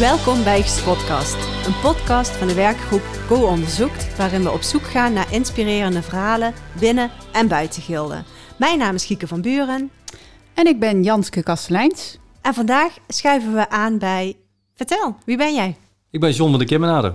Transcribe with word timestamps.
Welkom 0.00 0.44
bij 0.44 0.62
Gespotcast, 0.62 1.66
een 1.66 1.80
podcast 1.82 2.30
van 2.30 2.48
de 2.48 2.54
werkgroep 2.54 3.00
Go 3.00 3.46
Onderzoekt, 3.46 4.16
waarin 4.16 4.42
we 4.42 4.50
op 4.50 4.62
zoek 4.62 4.82
gaan 4.82 5.12
naar 5.12 5.32
inspirerende 5.32 6.02
verhalen 6.02 6.54
binnen 6.78 7.10
en 7.32 7.48
buiten 7.48 7.82
Gilde. 7.82 8.22
Mijn 8.58 8.78
naam 8.78 8.94
is 8.94 9.04
Gieke 9.04 9.26
van 9.26 9.40
Buren. 9.40 9.90
En 10.54 10.66
ik 10.66 10.80
ben 10.80 11.02
Janske 11.02 11.42
Kasteleins. 11.42 12.18
En 12.42 12.54
vandaag 12.54 12.96
schuiven 13.08 13.54
we 13.54 13.70
aan 13.70 13.98
bij... 13.98 14.36
Vertel, 14.74 15.16
wie 15.24 15.36
ben 15.36 15.54
jij? 15.54 15.76
Ik 16.10 16.20
ben 16.20 16.32
John 16.32 16.50
van 16.50 16.58
de 16.58 16.64
Kimmenade. 16.64 17.14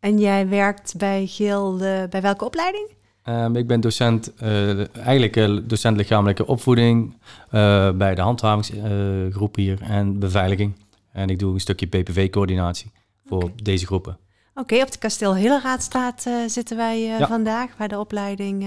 En 0.00 0.18
jij 0.18 0.48
werkt 0.48 0.94
bij 0.96 1.26
Gilde, 1.26 2.06
bij 2.10 2.22
welke 2.22 2.44
opleiding? 2.44 2.88
Um, 3.28 3.56
ik 3.56 3.66
ben 3.66 3.80
docent, 3.80 4.32
uh, 4.42 4.96
eigenlijk 4.96 5.36
uh, 5.36 5.58
docent 5.62 5.96
lichamelijke 5.96 6.46
opvoeding 6.46 7.14
uh, 7.52 7.90
bij 7.90 8.14
de 8.14 8.20
handhavingsgroep 8.20 9.56
hier 9.56 9.82
en 9.82 10.18
beveiliging. 10.18 10.74
En 11.14 11.28
ik 11.28 11.38
doe 11.38 11.54
een 11.54 11.60
stukje 11.60 11.86
PPV-coördinatie 11.86 12.92
voor 13.26 13.42
okay. 13.42 13.54
deze 13.62 13.86
groepen. 13.86 14.18
Oké, 14.50 14.60
okay, 14.60 14.80
op 14.80 14.92
de 14.92 14.98
Kasteel 14.98 15.36
Hilleraadstraat 15.36 16.26
zitten 16.46 16.76
wij 16.76 17.00
ja. 17.00 17.26
vandaag, 17.26 17.76
waar 17.76 17.88
de 17.88 17.98
opleiding 17.98 18.66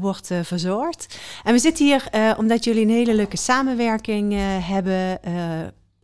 wordt 0.00 0.30
verzorgd. 0.42 1.18
En 1.44 1.52
we 1.52 1.58
zitten 1.58 1.84
hier 1.84 2.08
omdat 2.36 2.64
jullie 2.64 2.82
een 2.82 2.90
hele 2.90 3.14
leuke 3.14 3.36
samenwerking 3.36 4.34
hebben 4.60 5.20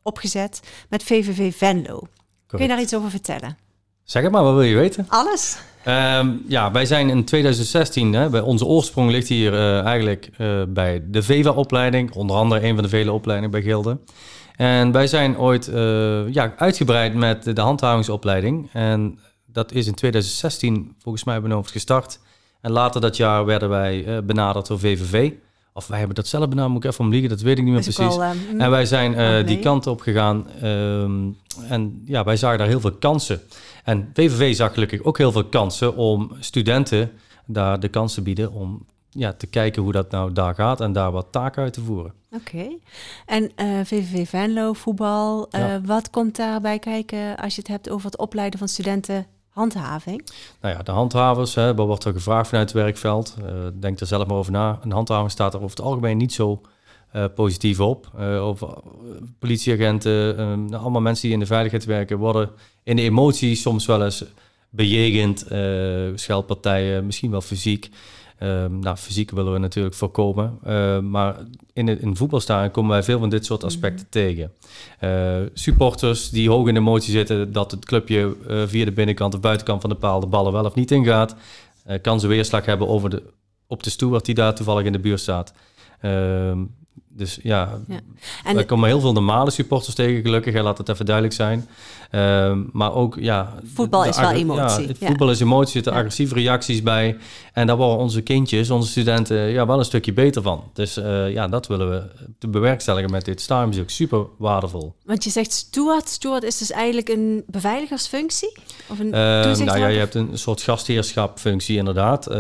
opgezet 0.03 0.61
met 0.89 1.03
VVV 1.03 1.55
Venlo. 1.55 1.95
Correct. 1.95 2.09
Kun 2.47 2.63
je 2.63 2.69
daar 2.69 2.81
iets 2.81 2.95
over 2.95 3.11
vertellen? 3.11 3.57
Zeg 4.03 4.23
het 4.23 4.33
maar, 4.33 4.43
wat 4.43 4.55
wil 4.55 4.63
je 4.63 4.77
weten? 4.77 5.07
Alles. 5.09 5.59
Um, 5.87 6.45
ja, 6.49 6.71
wij 6.71 6.87
zijn 6.87 7.09
in 7.09 7.25
2016, 7.25 8.13
hè, 8.13 8.29
bij 8.29 8.41
onze 8.41 8.65
oorsprong 8.65 9.11
ligt 9.11 9.29
hier 9.29 9.83
eigenlijk 9.85 10.31
bij 10.69 11.03
de 11.07 11.23
VEVA-opleiding, 11.23 12.13
onder 12.13 12.37
andere 12.37 12.67
een 12.67 12.75
van 12.75 12.83
de 12.83 12.89
vele 12.89 13.13
opleidingen 13.13 13.51
bij 13.51 13.63
Gilde. 13.63 13.99
En 14.57 14.93
wij 14.93 15.07
zijn 15.07 15.39
ooit 15.39 15.69
uh, 15.69 16.33
ja, 16.33 16.55
uitgebreid 16.57 17.15
met 17.15 17.57
de 17.57 17.61
handhavingsopleiding. 17.61 18.69
En 18.73 19.19
dat 19.47 19.73
is 19.73 19.87
in 19.87 19.95
2016 19.95 20.95
volgens 20.99 21.25
mij 21.25 21.41
benoemd 21.41 21.71
gestart. 21.71 22.19
En 22.61 22.71
later 22.71 23.01
dat 23.01 23.17
jaar 23.17 23.45
werden 23.45 23.69
wij 23.69 24.25
benaderd 24.25 24.67
door 24.67 24.79
VVV. 24.79 25.33
Of 25.77 25.87
wij 25.87 25.99
hebben 25.99 26.17
dat 26.17 26.27
zelf 26.27 26.49
benaderd, 26.49 26.73
moet 26.73 26.85
ik 26.85 26.91
even 26.91 27.05
omliegen, 27.05 27.29
dat 27.29 27.41
weet 27.41 27.59
ik 27.59 27.65
niet 27.65 27.73
meer 27.73 27.83
precies. 27.83 28.17
Al, 28.17 28.23
um, 28.25 28.61
en 28.61 28.71
wij 28.71 28.87
zijn 28.87 29.13
uh, 29.13 29.47
die 29.47 29.59
kant 29.59 29.87
op 29.87 30.01
gegaan. 30.01 30.47
Um, 30.65 31.37
en 31.69 32.03
ja, 32.05 32.25
wij 32.25 32.37
zagen 32.37 32.59
daar 32.59 32.67
heel 32.67 32.81
veel 32.81 32.93
kansen. 32.93 33.41
En 33.85 34.11
VVV 34.15 34.55
zag 34.55 34.73
gelukkig 34.73 35.03
ook 35.03 35.19
heel 35.19 35.33
veel 35.33 35.45
kansen 35.45 35.97
om 35.97 36.33
studenten 36.41 37.11
daar 37.47 37.81
de 37.81 37.89
kans 37.89 38.15
te 38.15 38.23
bieden 38.23 38.53
om 38.53 38.87
ja, 39.15 39.33
te 39.33 39.47
kijken 39.47 39.83
hoe 39.83 39.93
dat 39.93 40.11
nou 40.11 40.33
daar 40.33 40.55
gaat 40.55 40.81
en 40.81 40.93
daar 40.93 41.11
wat 41.11 41.27
taken 41.31 41.63
uit 41.63 41.73
te 41.73 41.81
voeren. 41.81 42.13
Oké. 42.31 42.43
Okay. 42.49 42.79
En 43.27 43.43
uh, 43.43 43.85
VVV 43.85 44.29
Venlo, 44.29 44.73
voetbal, 44.73 45.49
uh, 45.51 45.61
ja. 45.61 45.81
wat 45.81 46.11
komt 46.11 46.37
daarbij 46.37 46.79
kijken 46.79 47.37
als 47.37 47.55
je 47.55 47.61
het 47.61 47.71
hebt 47.71 47.91
over 47.91 48.07
het 48.07 48.19
opleiden 48.19 48.59
van 48.59 48.69
studenten 48.69 49.27
handhaving? 49.49 50.29
Nou 50.61 50.75
ja, 50.75 50.83
de 50.83 50.91
handhavers, 50.91 51.55
hè, 51.55 51.75
wat 51.75 51.87
wordt 51.87 52.05
er 52.05 52.13
gevraagd 52.13 52.49
vanuit 52.49 52.73
het 52.73 52.83
werkveld? 52.83 53.37
Uh, 53.41 53.47
denk 53.75 54.01
er 54.01 54.07
zelf 54.07 54.27
maar 54.27 54.37
over 54.37 54.53
na. 54.53 54.79
Een 54.83 54.93
handhaving 54.93 55.31
staat 55.31 55.55
er 55.55 55.63
over 55.63 55.77
het 55.77 55.87
algemeen 55.87 56.17
niet 56.17 56.33
zo 56.33 56.61
positief 57.35 57.81
op. 57.81 58.11
Over 58.21 58.69
politieagenten, 59.39 60.75
allemaal 60.75 61.01
mensen 61.01 61.23
die 61.25 61.33
in 61.33 61.39
de 61.39 61.47
veiligheid 61.47 61.85
werken, 61.85 62.19
worden 62.19 62.51
in 62.83 62.97
de 62.97 63.03
emotie 63.03 63.55
soms 63.55 63.87
wel 63.87 64.05
eens 64.05 64.25
bejegend. 64.71 65.45
scheldpartijen, 66.15 67.07
misschien 67.07 67.31
wel 67.31 67.41
fysiek. 67.41 67.91
Um, 68.43 68.79
nou, 68.79 68.97
fysiek 68.97 69.31
willen 69.31 69.53
we 69.53 69.59
natuurlijk 69.59 69.95
voorkomen. 69.95 70.59
Uh, 70.67 70.99
maar 70.99 71.37
in 71.73 71.89
het 71.89 72.01
in 72.01 72.17
voetbalstadion 72.17 72.71
komen 72.71 72.91
wij 72.91 73.03
veel 73.03 73.19
van 73.19 73.29
dit 73.29 73.45
soort 73.45 73.65
aspecten 73.65 74.07
mm 74.11 74.23
-hmm. 74.23 74.35
tegen. 74.35 74.53
Uh, 75.01 75.49
supporters 75.55 76.31
die 76.31 76.49
hoog 76.49 76.69
in 76.69 76.77
emotie 76.77 77.13
zitten 77.13 77.53
dat 77.53 77.71
het 77.71 77.85
clubje 77.85 78.37
uh, 78.49 78.63
via 78.67 78.85
de 78.85 78.93
binnenkant 78.93 79.35
of 79.35 79.41
buitenkant 79.41 79.81
van 79.81 79.91
de 79.91 79.97
paal 79.97 80.21
de 80.21 80.27
ballen 80.27 80.53
wel 80.53 80.65
of 80.65 80.75
niet 80.75 80.91
ingaat. 80.91 81.37
kan 82.03 82.21
ze 82.21 82.27
weerslag 82.27 82.65
hebben 82.65 82.89
over 82.89 83.11
de, 83.11 83.23
op 83.67 83.83
de 83.83 83.91
steward 83.91 84.25
die 84.25 84.35
daar 84.35 84.55
toevallig 84.55 84.85
in 84.85 84.93
de 84.93 84.99
buurt 84.99 85.21
staat. 85.21 85.53
Ehm, 87.15 87.19
dus 87.19 87.39
ja, 87.43 87.81
ja. 87.89 88.01
En 88.45 88.59
er 88.59 88.65
komen 88.65 88.89
heel 88.89 89.01
veel 89.01 89.13
normale 89.13 89.51
supporters 89.51 89.95
tegen, 89.95 90.23
gelukkig. 90.23 90.63
laat 90.63 90.79
het 90.79 90.89
even 90.89 91.07
duidelijk 91.07 91.35
zijn. 91.35 91.69
Uh, 92.11 92.59
maar 92.73 92.95
ook, 92.95 93.17
ja... 93.21 93.55
Voetbal 93.75 94.05
is 94.05 94.17
wel 94.17 94.31
emotie. 94.31 94.89
Ja, 94.99 95.07
voetbal 95.07 95.31
is 95.31 95.41
emotie, 95.41 95.67
er 95.67 95.73
zitten 95.73 95.93
agressieve 95.93 96.35
reacties 96.35 96.83
bij. 96.83 97.17
En 97.53 97.67
daar 97.67 97.77
worden 97.77 97.99
onze 97.99 98.21
kindjes, 98.21 98.71
onze 98.71 98.91
studenten, 98.91 99.37
ja, 99.37 99.67
wel 99.67 99.79
een 99.79 99.85
stukje 99.85 100.13
beter 100.13 100.43
van. 100.43 100.65
Dus 100.73 100.99
uh, 100.99 101.33
ja, 101.33 101.49
dat 101.49 101.67
willen 101.67 101.91
we 101.91 102.03
te 102.39 102.49
bewerkstelligen 102.49 103.11
met 103.11 103.25
dit 103.25 103.51
ook 103.51 103.91
Super 103.91 104.27
waardevol. 104.39 104.95
Want 105.05 105.25
je 105.25 105.31
zegt 105.31 105.53
steward. 105.53 106.09
Steward 106.09 106.43
is 106.43 106.59
dus 106.59 106.71
eigenlijk 106.71 107.09
een 107.09 107.45
beveiligersfunctie? 107.47 108.57
Of 108.89 108.99
een 108.99 109.07
uh, 109.07 109.13
nou 109.13 109.79
ja, 109.79 109.87
je 109.87 109.99
hebt 109.99 110.15
een 110.15 110.39
soort 110.39 110.63
gastheerschapfunctie 110.63 111.77
inderdaad. 111.77 112.31
Uh, 112.31 112.37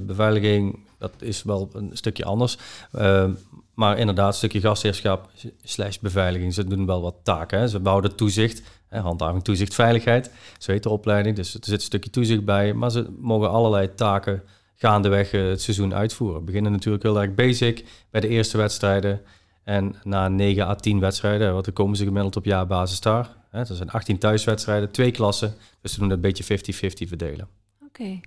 beveiliging, 0.00 0.78
dat 0.98 1.12
is 1.18 1.42
wel 1.42 1.70
een 1.72 1.90
stukje 1.92 2.24
anders. 2.24 2.56
Uh, 2.98 3.24
maar 3.78 3.98
inderdaad, 3.98 4.28
een 4.28 4.34
stukje 4.34 4.60
gastheerschap 4.60 5.30
slash 5.62 5.98
beveiliging. 5.98 6.54
Ze 6.54 6.64
doen 6.64 6.86
wel 6.86 7.02
wat 7.02 7.14
taken. 7.22 7.58
Hè. 7.58 7.68
Ze 7.68 7.80
bouwen 7.80 8.16
toezicht, 8.16 8.62
hè, 8.88 9.00
handhaving, 9.00 9.44
toezicht, 9.44 9.74
veiligheid. 9.74 10.30
Zo 10.58 10.72
heet 10.72 10.82
de 10.82 10.88
opleiding. 10.88 11.36
Dus 11.36 11.54
er 11.54 11.60
zit 11.62 11.74
een 11.74 11.80
stukje 11.80 12.10
toezicht 12.10 12.44
bij. 12.44 12.74
Maar 12.74 12.90
ze 12.90 13.06
mogen 13.18 13.50
allerlei 13.50 13.94
taken 13.94 14.42
gaandeweg 14.74 15.32
uh, 15.32 15.48
het 15.48 15.62
seizoen 15.62 15.94
uitvoeren. 15.94 16.38
We 16.38 16.44
beginnen 16.44 16.72
natuurlijk 16.72 17.02
heel 17.02 17.20
erg 17.20 17.34
basic 17.34 17.84
bij 18.10 18.20
de 18.20 18.28
eerste 18.28 18.56
wedstrijden. 18.56 19.20
En 19.64 19.94
na 20.02 20.28
9 20.28 20.66
à 20.66 20.74
10 20.74 21.00
wedstrijden, 21.00 21.52
dan 21.52 21.72
komen 21.72 21.96
ze 21.96 22.04
gemiddeld 22.04 22.36
op 22.36 22.44
jaarbasis 22.44 23.00
daar. 23.00 23.36
Hè. 23.50 23.58
Er 23.58 23.74
zijn 23.74 23.90
18 23.90 24.18
thuiswedstrijden, 24.18 24.90
twee 24.90 25.10
klassen. 25.10 25.54
Dus 25.80 25.92
ze 25.92 25.98
doen 25.98 26.10
het 26.10 26.24
een 26.24 26.32
beetje 26.32 26.58
50-50 27.04 27.08
verdelen. 27.08 27.48
Okay. 27.98 28.20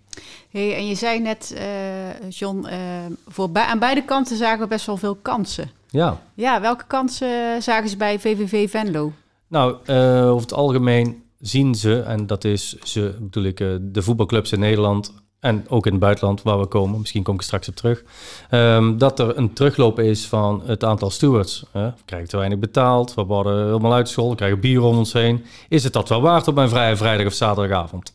Hey, 0.50 0.76
en 0.76 0.88
je 0.88 0.96
zei 0.96 1.20
net, 1.20 1.56
uh, 1.58 2.30
John, 2.30 2.66
uh, 2.66 2.74
voor 3.28 3.50
bij, 3.50 3.64
aan 3.64 3.80
beide 3.80 4.06
kanten 4.06 4.38
zagen 4.38 4.60
we 4.60 4.68
best 4.68 4.86
wel 4.86 4.98
veel 4.98 5.16
kansen. 5.16 5.72
Ja. 5.90 6.22
Ja, 6.34 6.62
welke 6.62 6.86
kansen 6.88 7.62
zagen 7.64 7.90
ze 7.90 7.98
bij 7.98 8.20
VVV 8.20 8.70
Venlo? 8.70 9.12
Nou, 9.48 9.76
uh, 9.88 10.30
over 10.30 10.42
het 10.42 10.54
algemeen 10.54 11.24
zien 11.40 11.76
ze, 11.76 12.02
en 12.02 12.28
dat 12.28 12.44
is 12.44 12.70
ze, 12.80 13.16
bedoel 13.20 13.44
ik, 13.44 13.58
de 13.82 14.02
voetbalclubs 14.02 14.52
in 14.52 14.60
Nederland 14.60 15.14
en 15.42 15.66
ook 15.70 15.86
in 15.86 15.92
het 15.92 16.02
buitenland 16.02 16.42
waar 16.42 16.60
we 16.60 16.66
komen, 16.66 17.00
misschien 17.00 17.24
kom 17.24 17.36
ik 17.36 17.42
straks 17.42 17.68
op 17.68 17.76
terug, 17.76 18.04
um, 18.52 18.98
dat 18.98 19.20
er 19.20 19.38
een 19.38 19.54
terugloop 19.54 20.00
is 20.00 20.28
van 20.28 20.62
het 20.66 20.84
aantal 20.84 21.10
stewards. 21.10 21.66
Uh, 21.76 21.86
we 21.86 22.02
krijgen 22.06 22.30
te 22.30 22.38
weinig 22.38 22.60
betaald, 22.60 23.14
we 23.14 23.24
worden 23.24 23.66
helemaal 23.66 23.94
uit 23.94 24.10
school, 24.10 24.30
we 24.30 24.36
krijgen 24.36 24.60
bier 24.60 24.82
om 24.82 24.98
ons 24.98 25.14
heen. 25.14 25.46
Is 25.70 25.84
het 25.84 25.94
dat 25.94 26.10
wel 26.10 26.22
waard 26.22 26.48
op 26.48 26.56
mijn 26.56 26.70
vrije 26.70 26.96
vrijdag 26.96 27.26
of 27.26 27.34
zaterdagavond? 27.34 28.14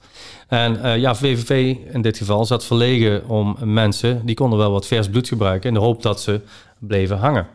En 0.48 0.76
uh, 0.76 0.96
ja, 0.96 1.14
VVV 1.14 1.76
in 1.92 2.02
dit 2.02 2.16
geval 2.16 2.44
zat 2.44 2.64
verlegen 2.64 3.28
om 3.28 3.56
mensen, 3.60 4.26
die 4.26 4.34
konden 4.34 4.58
wel 4.58 4.70
wat 4.70 4.86
vers 4.86 5.08
bloed 5.08 5.28
gebruiken 5.28 5.68
in 5.68 5.74
de 5.74 5.80
hoop 5.80 6.02
dat 6.02 6.20
ze 6.20 6.40
bleven 6.78 7.18
hangen. 7.18 7.46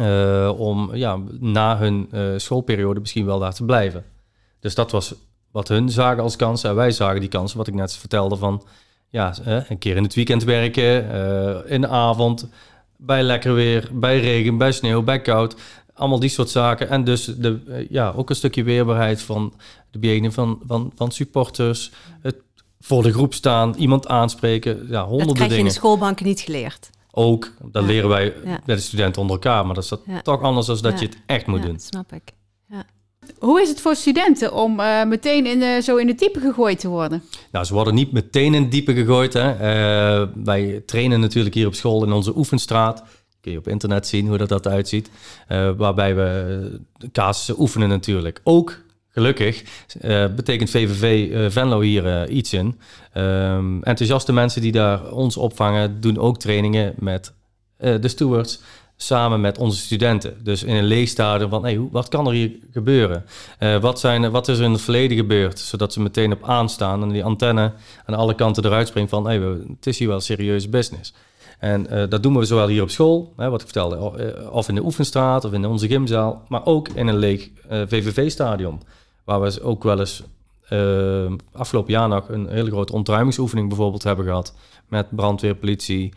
Uh, 0.00 0.52
om 0.56 0.94
ja, 0.94 1.18
na 1.40 1.78
hun 1.78 2.08
uh, 2.12 2.32
schoolperiode 2.36 3.00
misschien 3.00 3.26
wel 3.26 3.38
daar 3.38 3.54
te 3.54 3.64
blijven. 3.64 4.04
Dus 4.60 4.74
dat 4.74 4.90
was 4.90 5.14
wat 5.52 5.68
hun 5.68 5.90
zagen 5.90 6.22
als 6.22 6.36
kansen. 6.36 6.70
En 6.70 6.76
wij 6.76 6.90
zagen 6.90 7.20
die 7.20 7.28
kansen, 7.28 7.58
wat 7.58 7.66
ik 7.66 7.74
net 7.74 7.96
vertelde, 7.96 8.36
van 8.36 8.62
ja, 9.08 9.34
een 9.44 9.78
keer 9.78 9.96
in 9.96 10.02
het 10.02 10.14
weekend 10.14 10.44
werken, 10.44 11.08
in 11.68 11.80
de 11.80 11.88
avond, 11.88 12.48
bij 12.96 13.22
lekker 13.22 13.54
weer, 13.54 13.90
bij 13.92 14.20
regen, 14.20 14.58
bij 14.58 14.72
sneeuw, 14.72 15.02
bij 15.02 15.20
koud. 15.20 15.54
Allemaal 15.94 16.20
die 16.20 16.28
soort 16.28 16.50
zaken. 16.50 16.88
En 16.88 17.04
dus 17.04 17.24
de, 17.24 17.86
ja, 17.90 18.12
ook 18.16 18.30
een 18.30 18.36
stukje 18.36 18.62
weerbaarheid 18.62 19.22
van 19.22 19.54
de 19.90 19.98
bejegening 19.98 20.34
van, 20.34 20.60
van, 20.66 20.92
van 20.94 21.10
supporters. 21.10 21.92
Het 22.20 22.36
voor 22.80 23.02
de 23.02 23.12
groep 23.12 23.34
staan, 23.34 23.74
iemand 23.74 24.08
aanspreken. 24.08 24.86
Ja, 24.88 25.04
honderden 25.04 25.08
dingen. 25.08 25.26
Dat 25.26 25.36
krijg 25.36 25.52
je 25.52 25.58
in 25.58 25.64
de 25.64 25.70
schoolbanken 25.70 26.26
niet 26.26 26.40
geleerd. 26.40 26.90
Ook, 27.10 27.52
dat 27.62 27.82
ja. 27.82 27.88
leren 27.88 28.08
wij 28.08 28.34
ja. 28.44 28.60
bij 28.64 28.74
de 28.74 28.80
studenten 28.80 29.20
onder 29.22 29.36
elkaar. 29.36 29.66
Maar 29.66 29.74
dat 29.74 29.84
is 29.84 29.90
dat 29.90 30.00
ja. 30.06 30.22
toch 30.22 30.42
anders 30.42 30.66
dan 30.66 30.78
dat 30.80 31.00
je 31.00 31.06
het 31.06 31.16
echt 31.26 31.46
moet 31.46 31.62
doen. 31.62 31.78
snap 31.78 32.12
ik. 32.12 32.32
Hoe 33.42 33.60
is 33.60 33.68
het 33.68 33.80
voor 33.80 33.96
studenten 33.96 34.54
om 34.54 34.80
uh, 34.80 35.04
meteen 35.04 35.46
in 35.46 35.82
zo 35.82 35.96
in 35.96 36.06
de 36.06 36.14
diepe 36.14 36.40
gegooid 36.40 36.80
te 36.80 36.88
worden? 36.88 37.22
Nou, 37.52 37.64
ze 37.64 37.74
worden 37.74 37.94
niet 37.94 38.12
meteen 38.12 38.54
in 38.54 38.68
diepe 38.68 38.94
gegooid. 38.94 39.32
Hè. 39.32 39.52
Uh, 39.52 40.28
wij 40.44 40.82
trainen 40.86 41.20
natuurlijk 41.20 41.54
hier 41.54 41.66
op 41.66 41.74
school 41.74 42.04
in 42.04 42.12
onze 42.12 42.36
oefenstraat 42.36 43.04
kun 43.40 43.52
je 43.52 43.58
op 43.58 43.68
internet 43.68 44.06
zien 44.06 44.28
hoe 44.28 44.38
dat, 44.38 44.48
dat 44.48 44.66
uitziet. 44.66 45.10
Uh, 45.48 45.70
waarbij 45.76 46.14
we 46.14 46.80
casussen 47.12 47.60
oefenen 47.60 47.88
natuurlijk. 47.88 48.40
Ook 48.44 48.78
gelukkig 49.08 49.62
betekent 50.36 50.70
VVV 50.70 51.52
Venlo 51.52 51.80
hier 51.80 52.28
iets 52.28 52.52
in. 52.52 52.78
Um, 53.16 53.82
enthousiaste 53.82 54.32
mensen 54.32 54.62
die 54.62 54.72
daar 54.72 55.12
ons 55.12 55.36
opvangen, 55.36 56.00
doen 56.00 56.18
ook 56.18 56.38
trainingen 56.38 56.94
met 56.98 57.32
de 57.76 58.08
stewards 58.08 58.60
samen 59.06 59.40
met 59.40 59.58
onze 59.58 59.78
studenten. 59.78 60.36
Dus 60.44 60.62
in 60.62 60.76
een 60.76 60.84
leestadium 60.84 61.48
van, 61.48 61.62
hey, 61.62 61.80
wat 61.90 62.08
kan 62.08 62.26
er 62.26 62.32
hier 62.32 62.50
gebeuren? 62.72 63.24
Uh, 63.60 63.80
wat, 63.80 64.00
zijn, 64.00 64.30
wat 64.30 64.48
is 64.48 64.58
er 64.58 64.64
in 64.64 64.72
het 64.72 64.80
verleden 64.80 65.16
gebeurd? 65.16 65.58
Zodat 65.58 65.92
ze 65.92 66.00
meteen 66.00 66.32
op 66.32 66.44
aanstaan 66.44 67.02
en 67.02 67.08
die 67.08 67.24
antenne 67.24 67.72
aan 68.06 68.14
alle 68.14 68.34
kanten 68.34 68.64
eruit 68.64 68.88
springt 68.88 69.10
van, 69.10 69.26
hey, 69.26 69.38
het 69.38 69.86
is 69.86 69.98
hier 69.98 70.08
wel 70.08 70.20
serieus 70.20 70.68
business. 70.68 71.14
En 71.58 72.08
dat 72.08 72.22
doen 72.22 72.38
we 72.38 72.44
zowel 72.44 72.68
hier 72.68 72.82
op 72.82 72.90
school, 72.90 73.32
hè, 73.36 73.50
wat 73.50 73.60
ik 73.60 73.66
vertelde, 73.66 73.96
of 74.50 74.68
in 74.68 74.74
de 74.74 74.84
oefenstraat 74.84 75.44
of 75.44 75.52
in 75.52 75.66
onze 75.66 75.86
gymzaal, 75.88 76.42
maar 76.48 76.66
ook 76.66 76.88
in 76.88 77.06
een 77.06 77.16
leeg 77.16 77.48
VVV-stadion. 77.68 78.82
Waar 79.24 79.40
we 79.40 79.62
ook 79.62 79.82
wel 79.82 79.98
eens 79.98 80.22
afgelopen 81.52 81.92
jaar 81.92 82.08
nog 82.08 82.28
een 82.28 82.48
hele 82.48 82.70
grote 82.70 82.92
ontruimingsoefening 82.92 83.68
bijvoorbeeld 83.68 84.02
hebben 84.02 84.24
gehad. 84.24 84.54
Met 84.88 85.06
brandweer, 85.10 85.54
politie, 85.54 86.12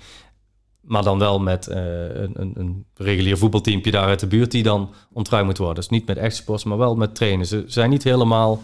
maar 0.86 1.04
dan 1.04 1.20
wel 1.20 1.40
met 1.40 1.68
een, 1.70 2.32
een, 2.34 2.54
een, 2.56 2.86
regulier 2.96 3.38
voetbalteampje 3.38 3.92
daar 3.92 4.08
uit 4.08 4.20
de 4.20 4.28
buurt 4.28 4.52
die 4.52 4.64
dan 4.64 4.94
ontruimd 5.14 5.46
moet 5.46 5.58
worden. 5.58 5.76
Dus 5.76 5.90
niet 5.90 6.08
met 6.08 6.18
echt 6.18 6.36
sports, 6.36 6.64
maar 6.64 6.78
wel 6.78 6.96
met 6.96 7.16
trainen. 7.16 7.46
Ze 7.46 7.64
zijn 7.68 7.90
niet 7.90 8.04
helemaal 8.04 8.62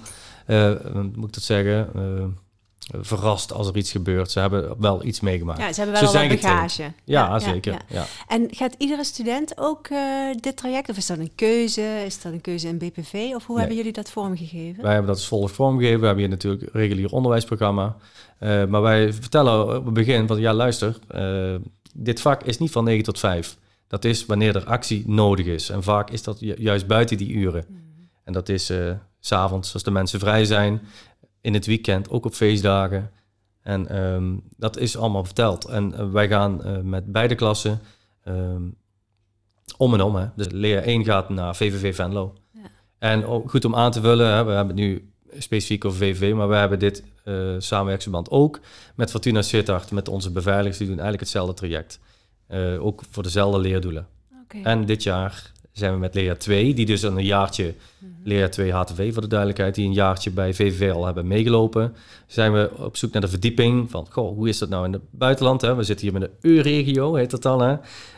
uh, 0.47 0.71
moet 0.94 1.27
ik 1.27 1.33
dat 1.33 1.44
zeggen, 1.44 1.89
uh, 1.95 2.23
verrast 3.01 3.53
als 3.53 3.68
er 3.68 3.77
iets 3.77 3.91
gebeurt. 3.91 4.31
Ze 4.31 4.39
hebben 4.39 4.75
wel 4.79 5.06
iets 5.06 5.19
meegemaakt. 5.19 5.59
Ja, 5.59 5.73
ze 5.73 5.81
hebben 5.81 6.01
wel 6.01 6.15
een 6.15 6.27
bagage. 6.27 6.81
Ja, 6.81 6.94
ja, 7.03 7.39
zeker. 7.39 7.81
Ja, 7.88 8.06
En 8.27 8.47
gaat 8.51 8.75
iedere 8.77 9.03
student 9.03 9.57
ook 9.57 9.89
dit 10.39 10.57
traject? 10.57 10.89
Of 10.89 10.97
is 10.97 11.06
dat 11.06 11.17
een 11.17 11.31
keuze? 11.35 12.03
Is 12.06 12.21
dat 12.21 12.33
een 12.33 12.41
keuze 12.41 12.67
in 12.67 12.77
BPV? 12.77 13.31
Of 13.35 13.45
hoe 13.45 13.59
hebben 13.59 13.77
jullie 13.77 13.91
dat 13.91 14.12
vormgegeven? 14.12 14.83
Wij 14.83 14.91
hebben 14.91 15.07
dat 15.07 15.15
als 15.15 15.27
volgt 15.27 15.53
vormgegeven. 15.53 16.00
We 16.00 16.06
hebben 16.06 16.24
hier 16.24 16.33
natuurlijk 16.33 16.62
een 16.62 16.69
regulier 16.71 17.12
onderwijsprogramma. 17.12 17.95
Maar 18.39 18.81
wij 18.81 19.13
vertellen 19.13 19.77
op 19.77 19.85
het 19.85 19.94
begin 19.94 20.27
van, 20.27 20.39
ja 20.39 20.53
luister, 20.53 21.00
dit 21.95 22.21
vak 22.21 22.43
is 22.43 22.57
niet 22.57 22.71
van 22.71 22.83
9 22.83 23.03
tot 23.03 23.19
5. 23.19 23.57
Dat 23.88 24.05
is 24.05 24.25
wanneer 24.25 24.55
er 24.55 24.65
actie 24.65 25.03
nodig 25.07 25.45
is. 25.45 25.69
En 25.69 25.83
vaak 25.83 26.09
is 26.09 26.23
dat 26.23 26.39
ju 26.39 26.55
juist 26.57 26.88
buiten 26.88 27.17
die 27.17 27.31
uren. 27.31 27.65
Mm. 27.67 27.77
En 28.23 28.33
dat 28.33 28.49
is 28.49 28.71
s'avonds 29.19 29.73
als 29.73 29.83
de 29.83 29.91
mensen 29.91 30.19
vrij 30.19 30.45
zijn, 30.45 30.81
in 31.41 31.53
het 31.53 31.65
weekend, 31.65 32.09
ook 32.09 32.25
op 32.25 32.33
feestdagen. 32.33 33.11
En 33.61 33.97
um, 34.03 34.43
dat 34.57 34.77
is 34.77 34.97
allemaal 34.97 35.25
verteld. 35.25 35.65
En 35.65 35.93
uh, 35.93 36.11
wij 36.11 36.27
gaan 36.27 36.61
uh, 36.65 36.77
met 36.77 37.11
beide 37.11 37.35
klassen 37.35 37.79
um, 38.25 38.75
om 39.77 39.93
en 39.93 40.01
om. 40.01 40.15
Hè. 40.15 40.25
Dus 40.35 40.47
leer 40.49 40.83
1 40.83 41.03
gaat 41.03 41.29
naar 41.29 41.55
VVV 41.55 41.95
Venlo. 41.95 42.33
Ja. 42.51 42.59
En 42.97 43.23
goed 43.23 43.65
om 43.65 43.75
aan 43.75 43.91
te 43.91 44.01
vullen, 44.01 44.33
hè, 44.33 44.43
we 44.43 44.51
hebben 44.51 44.75
nu 44.75 45.11
specifiek 45.38 45.86
over 45.86 45.98
VVV, 45.98 46.33
maar 46.33 46.50
we 46.50 46.56
hebben 46.56 46.80
dit 46.80 47.04
uh, 47.25 47.56
samenwerksverband 47.57 48.30
ook 48.30 48.60
met 48.95 49.12
Fortuna 49.12 49.42
Sittard, 49.42 49.92
met 49.92 50.07
onze 50.07 50.31
beveiligers, 50.31 50.78
die 50.78 50.88
doen 50.88 51.00
eigenlijk 51.00 51.24
hetzelfde 51.24 51.54
traject. 51.54 52.00
ook 52.80 53.01
voor 53.10 53.24
dezelfde 53.24 53.60
leerdoelen. 53.60 54.07
Okay. 54.44 54.63
En 54.63 54.86
dit 54.86 55.04
jaar 55.04 55.51
zijn 55.72 55.94
we 55.94 56.00
met 56.00 56.16
Lea 56.16 56.36
2, 56.36 56.74
die 56.74 56.86
dus 56.86 57.01
een 57.01 57.24
jaartje, 57.24 57.74
mm 58.00 58.10
Lea 58.24 58.50
2 58.50 58.72
HTV 58.72 59.13
voor 59.13 59.22
de 59.22 59.28
duidelijkheid, 59.28 59.75
die 59.75 59.86
een 59.86 59.94
jaartje 59.94 60.31
bij 60.31 60.54
VVV 60.54 60.92
al 60.92 61.06
hebben 61.06 61.28
meegelopen. 61.28 61.95
Zijn 62.27 62.54
we 62.54 62.69
op 62.77 62.98
zoek 62.98 63.12
naar 63.12 63.22
de 63.22 63.27
verdieping 63.27 63.92
van, 63.92 64.07
goh, 64.10 64.36
hoe 64.36 64.50
is 64.50 64.57
dat 64.57 64.69
nou 64.69 64.86
in 64.86 64.94
het 64.94 65.01
buitenland? 65.12 65.62
Hè? 65.62 65.75
We 65.75 65.84
zitten 65.84 66.10
hier 66.10 66.19
met 66.19 66.30
de 66.30 66.50
EU-regio, 66.50 67.13
heet 67.16 67.31
dat 67.31 67.42
dan, 67.42 67.62
hè? 67.62 67.75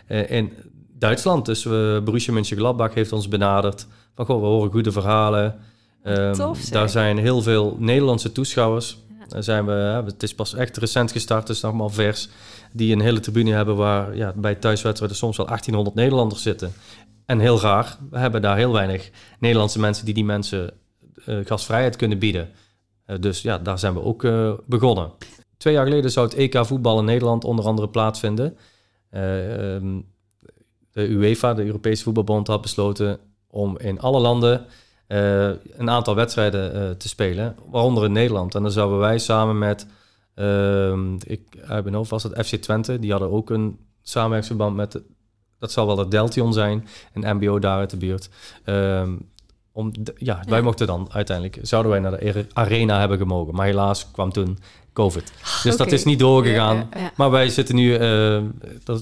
Uh, 0.08 0.32
in 0.32 0.54
Duitsland. 0.98 1.46
Dus 1.46 1.64
we, 1.64 2.02
Borussia 2.04 2.34
Mönchengladbach 2.34 2.94
heeft 2.94 3.12
ons 3.12 3.28
benaderd 3.28 3.88
van, 4.16 4.26
goh, 4.26 4.40
we 4.42 4.46
horen 4.46 4.72
goede 4.72 4.92
verhalen. 4.92 5.60
Um, 6.04 6.34
Tof, 6.34 6.66
daar 6.66 6.90
zijn 6.90 7.18
heel 7.18 7.42
veel 7.42 7.76
Nederlandse 7.80 8.32
toeschouwers. 8.32 8.98
Daar 9.28 9.44
zijn 9.44 9.66
we, 9.66 9.72
het 10.06 10.24
is 10.24 10.36
pas 10.36 10.54
echt 10.54 10.78
recent 10.78 11.12
gestart, 11.12 11.48
dus 11.48 11.62
nog 11.62 11.74
maar 11.74 11.92
vers. 11.92 12.30
Die 12.72 12.94
een 12.94 13.02
hele 13.02 13.20
tribune 13.20 13.52
hebben 13.52 13.76
waar 13.76 14.16
ja, 14.16 14.34
bij 14.36 14.56
thuiswedstrijden 14.56 15.18
soms 15.18 15.38
wel 15.38 15.46
1800 15.46 15.96
Nederlanders 15.96 16.42
zitten. 16.42 16.74
En 17.26 17.40
heel 17.40 17.60
raar, 17.60 17.98
we 18.10 18.18
hebben 18.18 18.42
daar 18.42 18.58
heel 18.58 18.72
weinig 18.72 19.12
Nederlandse 19.40 19.80
mensen 19.80 20.06
die 20.06 20.14
die 20.14 20.26
mensen 20.26 20.74
uh, 21.26 21.46
gastvrijheid 21.46 21.96
kunnen 21.96 22.20
bieden. 22.20 22.50
Uh, 23.08 23.18
dus 23.20 23.42
ja, 23.42 23.58
daar 23.58 23.80
zijn 23.80 23.94
we 23.94 24.02
ook 24.02 24.24
uh, 24.24 24.54
begonnen. 24.66 25.12
Twee 25.58 25.74
jaar 25.74 25.86
geleden 25.86 26.12
zou 26.12 26.28
het 26.28 26.36
EK 26.36 26.66
voetbal 26.66 27.00
in 27.00 27.06
Nederland 27.06 27.44
onder 27.44 27.66
andere 27.66 27.90
plaatsvinden. 27.90 28.58
Um, 29.12 30.06
de 30.92 31.08
UEFA, 31.10 31.54
de 31.54 31.66
Europese 31.66 32.04
Voetbalbond, 32.04 32.48
had 32.48 32.62
besloten 32.62 33.20
om 33.48 33.78
in 33.78 34.00
alle 34.00 34.20
landen 34.20 34.66
een 35.08 35.90
aantal 35.90 36.16
wedstrijden 36.16 36.98
te 36.98 37.08
spelen, 37.08 37.56
waaronder 37.70 38.04
in 38.04 38.12
Nederland. 38.12 38.56
En 38.56 38.62
dan 38.62 38.72
zouden 38.72 39.00
wij 39.00 39.18
samen 39.18 39.58
met, 39.58 39.88
ehm, 40.36 41.14
ik 41.14 41.42
uit 41.68 41.84
mijn 41.84 41.96
hoofd 41.96 42.10
was 42.10 42.24
het 42.24 42.46
FC 42.48 42.56
Twente, 42.56 43.00
die 43.00 43.12
hadden 43.12 43.32
ook 43.32 43.50
een 43.50 43.78
samenwerksverband 44.02 44.76
met 44.76 45.02
dat 45.64 45.72
zal 45.72 45.88
wel 45.88 45.98
het 45.98 46.12
Deltion 46.12 46.54
zijn, 46.54 46.88
een 47.14 47.36
MBO 47.38 47.60
daar 47.60 47.78
uit 47.78 47.90
de 47.90 47.98
buurt. 47.98 48.30
Um, 48.66 49.32
om 49.72 49.92
ja, 50.16 50.44
wij 50.48 50.62
mochten 50.62 50.88
dan 50.88 51.08
uiteindelijk, 51.12 51.60
zouden 51.62 51.92
wij 51.92 52.00
naar 52.00 52.20
de 52.20 52.46
arena 52.54 53.00
hebben 53.00 53.18
gemogen. 53.18 53.56
Maar 53.56 53.66
helaas 53.66 54.12
kwam 54.12 54.32
toen 54.32 54.58
COVID. 54.94 55.32
Dus 55.64 55.78
dat 55.78 55.92
is 55.92 56.04
niet 56.04 56.20
doorgegaan. 56.20 56.90
maar 57.16 57.32
wij 57.32 57.50
zitten 57.50 57.76
nu, 57.76 58.00
uh, 58.00 58.42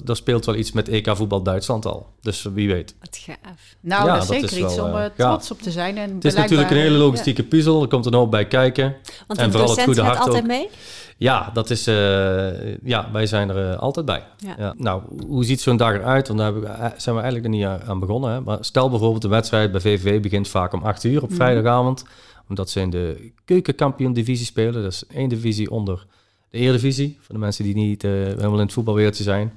dat, 0.04 0.16
speelt 0.16 0.44
wel 0.44 0.54
iets 0.54 0.72
met 0.72 0.88
EK 0.88 1.16
voetbal 1.16 1.42
Duitsland 1.42 1.86
al. 1.86 2.06
Dus 2.20 2.42
wie 2.54 2.68
weet. 2.68 2.94
Wat 3.00 3.16
gaaf. 3.16 3.60
Nou, 3.80 4.06
dat 4.06 4.22
is 4.22 4.28
zeker 4.28 4.58
iets 4.58 4.78
om 4.78 4.94
uh, 4.94 5.04
trots 5.16 5.50
op 5.50 5.62
te 5.62 5.70
zijn. 5.70 5.98
En 5.98 6.14
het 6.14 6.24
is 6.24 6.34
natuurlijk 6.34 6.70
een 6.70 6.76
hele 6.76 6.98
logistieke 6.98 7.42
puzzel. 7.42 7.82
Er 7.82 7.88
komt 7.88 8.04
er 8.04 8.10
nog 8.10 8.28
bij 8.28 8.46
kijken. 8.46 8.96
Want 9.26 9.40
en 9.40 9.50
vooral 9.52 9.70
het 9.70 9.82
goede 9.82 10.02
hart 10.02 10.18
altijd 10.18 10.46
mee? 10.46 10.68
Ja, 11.16 11.50
dat 11.52 11.70
is, 11.70 11.88
uh, 11.88 12.76
ja, 12.84 13.08
wij 13.12 13.26
zijn 13.26 13.50
er 13.50 13.76
altijd 13.76 14.06
bij. 14.06 14.22
Ja. 14.58 14.74
Nou, 14.76 15.02
hoe 15.26 15.44
ziet 15.44 15.60
zo'n 15.60 15.76
dag 15.76 15.94
eruit? 15.94 16.28
Want 16.28 16.40
daar 16.40 16.52
zijn 16.96 17.14
we 17.14 17.22
eigenlijk 17.22 17.44
er 17.44 17.50
niet 17.50 17.64
aan 17.86 18.00
begonnen. 18.00 18.30
Hè? 18.30 18.40
Maar 18.40 18.58
stel 18.60 18.90
bijvoorbeeld 18.90 19.22
de 19.22 19.28
wedstrijd 19.28 19.72
bij 19.72 19.80
VVV 19.80 20.20
begint 20.20 20.48
vaak 20.48 20.72
om 20.72 20.82
8 20.82 21.04
uur 21.04 21.22
op 21.22 21.28
mhm. 21.28 21.36
vrijdagavond. 21.38 22.04
Omdat 22.48 22.70
ze 22.70 22.80
in 22.80 22.90
de 22.90 23.32
keukenkampioen 23.44 24.12
divisie 24.12 24.46
spelen. 24.46 24.82
Dat 24.82 24.92
is 24.92 25.06
één 25.06 25.28
divisie 25.28 25.70
onder 25.70 26.06
de 26.50 26.58
Eredivisie. 26.58 27.18
Voor 27.20 27.34
de 27.34 27.40
mensen 27.40 27.64
die 27.64 27.74
niet 27.74 28.02
helemaal 28.02 28.52
in 28.52 28.58
het 28.58 28.72
voetbalwereldje 28.72 29.22
zijn. 29.22 29.52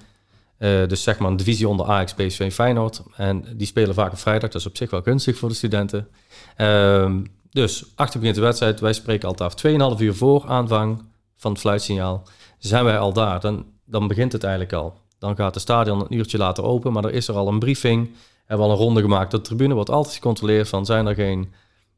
dus 0.88 1.04
zeg 1.04 1.20
maar 1.20 1.32
een 1.32 1.38
divisie 1.38 1.68
onder 1.68 1.86
Ajax, 1.86 2.14
PSV 2.14 2.40
en 2.40 2.52
Feyenoord. 2.52 3.04
En 3.16 3.46
die 3.56 3.68
spelen 3.68 3.94
vaak 3.94 4.12
op 4.12 4.18
vrijdag. 4.18 4.50
Dat 4.50 4.62
is 4.62 4.68
op 4.68 4.78
zich 4.78 4.90
wel 4.90 5.02
gunstig 5.02 5.38
voor 5.38 5.50
de 5.50 5.56
studenten. 5.56 6.08
Ehm, 6.56 7.22
dus 7.50 7.86
8 7.96 8.14
uur 8.14 8.20
begint 8.20 8.38
de 8.38 8.44
wedstrijd. 8.44 8.80
Wij 8.80 8.94
spreken 8.94 9.28
altijd 9.28 9.50
af 9.50 9.56
2,5 9.96 10.02
uur 10.02 10.14
voor 10.14 10.46
aanvang 10.48 11.04
van 11.38 11.52
het 11.52 11.62
fluitsignaal, 11.62 12.28
zijn 12.58 12.84
wij 12.84 12.98
al 12.98 13.14
daar. 13.14 13.40
Dan, 13.40 13.66
dan 13.86 14.08
begint 14.08 14.32
het 14.32 14.44
eigenlijk 14.44 14.74
al. 14.74 14.94
Dan 15.20 15.36
gaat 15.36 15.54
de 15.54 15.60
stadion 15.60 16.02
een 16.02 16.14
uurtje 16.14 16.38
later 16.38 16.64
open, 16.64 16.94
maar 16.94 17.06
er 17.06 17.14
is 17.14 17.28
er 17.28 17.36
al 17.36 17.48
een 17.48 17.60
briefing. 17.60 18.10
Hebben 18.46 18.66
we 18.66 18.72
al 18.74 18.80
een 18.80 18.86
ronde 18.86 19.02
gemaakt. 19.02 19.32
De 19.32 19.42
tribune 19.42 19.74
wordt 19.74 19.90
altijd 19.90 20.16
gecontroleerd 20.16 20.70
van 20.70 20.86
zijn 20.86 21.06
er 21.06 21.16
geen... 21.16 21.54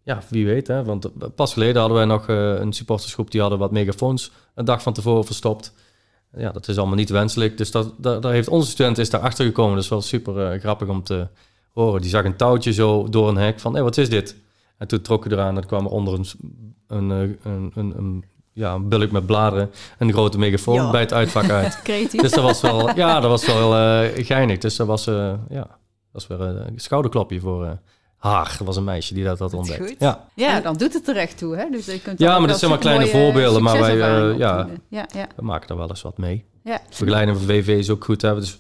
Ja, 0.07 0.21
wie 0.30 0.45
weet, 0.45 0.68
hè? 0.68 0.83
want 0.83 1.36
pas 1.36 1.54
geleden 1.54 1.80
hadden 1.80 1.98
wij 1.98 2.06
nog 2.06 2.27
uh, 2.27 2.59
een 2.59 2.74
supportersgroep 2.74 3.31
die 3.31 3.42
hadden 3.42 3.59
wat 3.59 3.71
megafoons 3.71 4.31
een 4.55 4.65
dag 4.65 4.81
van 4.81 4.93
tevoren 4.93 5.25
verstopt. 5.25 5.74
Ja, 6.38 6.51
dat 6.51 6.67
is 6.67 6.77
allemaal 6.77 6.96
niet 6.96 7.10
wenselijk. 7.10 7.58
Dus 7.58 7.72
dat, 7.72 7.93
daar 7.98 8.31
heeft 8.31 8.48
onze 8.48 8.72
student 8.72 8.98
is 8.98 9.10
daar 9.10 9.22
achter 9.22 9.46
gekomen. 9.46 9.75
Dat 9.75 9.84
is 9.84 9.89
wel 9.89 10.01
super 10.01 10.53
uh, 10.53 10.60
grappig 10.60 10.88
om 10.88 11.03
te 11.03 11.27
horen. 11.72 12.01
Die 12.01 12.10
zag 12.10 12.25
een 12.25 12.36
touwtje 12.36 12.74
zo 12.74 13.10
door 13.10 13.29
een 13.29 13.38
hek 13.38 13.60
van, 13.60 13.72
hé, 13.72 13.77
hey, 13.77 13.86
wat 13.86 13.98
is 13.98 14.10
dit? 14.10 14.36
En 14.77 14.88
toen 14.88 15.01
trokken 15.01 15.31
eraan 15.31 15.58
en 15.58 15.65
kwam 15.65 15.86
er 15.86 15.91
onder 15.91 16.13
een, 16.13 16.25
een, 16.88 17.12
eh, 17.12 17.51
een, 17.51 17.72
een, 17.75 17.98
een 17.98 18.24
ja, 18.53 18.74
een 18.74 18.89
bulk 18.89 19.12
met 19.12 19.25
bladeren, 19.25 19.72
een 19.98 20.13
grote 20.13 20.38
megafoon 20.38 20.91
bij 20.91 21.01
het 21.01 21.13
uitvak 21.13 21.50
uit. 21.50 21.86
dus 22.22 22.31
dat 22.31 22.43
was 22.43 22.62
wel, 22.62 22.96
ja, 22.96 23.20
dat 23.20 23.29
was 23.29 23.46
wel 23.46 23.74
uh, 23.74 24.25
geinig. 24.25 24.58
Dus 24.58 24.75
dat 24.75 24.88
was, 24.88 25.08
uh, 25.08 25.34
ja, 25.50 25.67
dat 26.12 26.12
was 26.12 26.27
weer 26.27 26.39
een 26.39 26.79
schouderklapje 26.79 27.39
voor 27.39 27.79
haar. 28.27 28.55
Dat 28.57 28.67
was 28.67 28.75
een 28.75 28.84
meisje 28.84 29.13
die 29.13 29.24
dat 29.24 29.39
had 29.39 29.53
ontdekt. 29.53 29.96
Ja. 30.00 30.27
ja, 30.36 30.60
dan 30.60 30.77
doet 30.77 30.93
het 30.93 31.07
er 31.07 31.17
echt 31.17 31.38
toe. 31.38 31.55
Hè? 31.55 31.65
Dus 31.72 31.86
je 31.86 32.01
kunt 32.01 32.19
ja, 32.19 32.39
maar 32.39 32.48
dat 32.48 32.60
zijn 32.60 32.72
maar 32.72 32.79
kleine 32.79 33.07
voorbeelden. 33.07 33.63
Maar 33.63 33.79
wij, 33.79 33.96
ja, 33.96 34.67
ja, 34.89 35.07
ja, 35.13 35.27
we 35.36 35.43
maken 35.43 35.69
er 35.69 35.77
wel 35.77 35.89
eens 35.89 36.01
wat 36.01 36.17
mee. 36.17 36.46
Ja. 36.63 36.81
Begeleiden 37.00 37.38
van 37.38 37.46
VV 37.46 37.67
is 37.67 37.89
ook 37.89 38.03
goed. 38.03 38.22
Hè? 38.22 38.36
Dus 38.36 38.57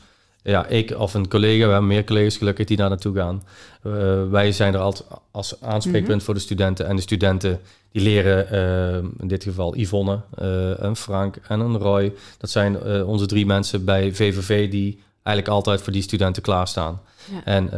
ja, 0.47 0.65
ik 0.65 0.91
of 0.97 1.13
een 1.13 1.27
collega, 1.27 1.65
we 1.65 1.71
hebben 1.71 1.87
meer 1.87 2.03
collega's 2.03 2.37
gelukkig 2.37 2.65
die 2.65 2.77
daar 2.77 2.89
naartoe 2.89 3.15
gaan. 3.15 3.43
Uh, 3.83 4.29
wij 4.29 4.51
zijn 4.51 4.73
er 4.73 4.79
altijd 4.79 5.09
als 5.31 5.61
aanspreekpunt 5.61 6.15
mhm. 6.15 6.25
voor 6.25 6.33
de 6.33 6.39
studenten. 6.39 6.87
En 6.87 6.95
de 6.95 7.01
studenten 7.01 7.59
die 7.91 8.01
leren, 8.01 8.47
uh, 8.53 9.09
in 9.19 9.27
dit 9.27 9.43
geval 9.43 9.75
Yvonne, 9.77 10.21
uh, 10.41 10.71
een 10.75 10.95
Frank 10.95 11.35
en 11.47 11.59
een 11.59 11.77
Roy. 11.77 12.13
Dat 12.37 12.49
zijn 12.49 13.03
onze 13.03 13.25
drie 13.25 13.45
mensen 13.45 13.85
bij 13.85 14.13
VVV 14.13 14.69
die 14.69 15.01
eigenlijk 15.27 15.47
altijd 15.55 15.81
voor 15.81 15.93
die 15.93 16.01
studenten 16.01 16.41
klaarstaan. 16.41 17.01
Ja. 17.31 17.43
En 17.43 17.69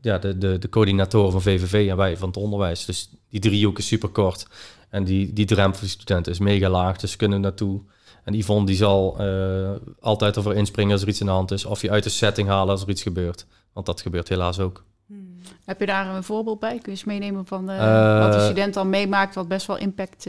ja, 0.00 0.18
de, 0.18 0.38
de, 0.38 0.58
de 0.58 0.68
coördinatoren 0.68 1.32
van 1.32 1.42
VVV 1.42 1.88
en 1.90 1.96
wij 1.96 2.16
van 2.16 2.28
het 2.28 2.36
onderwijs. 2.36 2.84
Dus 2.84 3.10
die 3.30 3.40
driehoek 3.40 3.78
is 3.78 3.86
super 3.86 4.08
kort. 4.08 4.46
En 4.88 5.04
die, 5.04 5.32
die 5.32 5.46
drempel 5.46 5.78
voor 5.78 5.86
de 5.86 5.92
studenten 5.92 6.32
is 6.32 6.38
mega 6.38 6.68
laag. 6.68 6.96
Dus 6.96 7.16
kunnen 7.16 7.40
naartoe 7.40 7.80
en 8.26 8.34
Yvonne 8.34 8.66
die 8.66 8.76
zal 8.76 9.16
uh, 9.20 9.70
altijd 10.00 10.36
ervoor 10.36 10.54
inspringen 10.54 10.92
als 10.92 11.02
er 11.02 11.08
iets 11.08 11.20
in 11.20 11.26
de 11.26 11.32
hand 11.32 11.50
is. 11.50 11.64
Of 11.64 11.82
je 11.82 11.90
uit 11.90 12.02
de 12.02 12.10
setting 12.10 12.48
halen 12.48 12.70
als 12.70 12.82
er 12.82 12.88
iets 12.88 13.02
gebeurt. 13.02 13.46
Want 13.72 13.86
dat 13.86 14.00
gebeurt 14.00 14.28
helaas 14.28 14.58
ook. 14.58 14.84
Hmm. 15.06 15.38
Heb 15.64 15.80
je 15.80 15.86
daar 15.86 16.14
een 16.14 16.22
voorbeeld 16.22 16.58
bij? 16.58 16.70
Kun 16.70 16.82
je 16.82 16.90
eens 16.90 17.04
meenemen 17.04 17.46
van 17.46 17.66
de, 17.66 17.72
uh, 17.72 18.18
wat 18.20 18.32
de 18.32 18.40
student 18.44 18.74
dan 18.74 18.88
meemaakt, 18.88 19.34
wat 19.34 19.48
best 19.48 19.66
wel 19.66 19.78
impact 19.78 20.28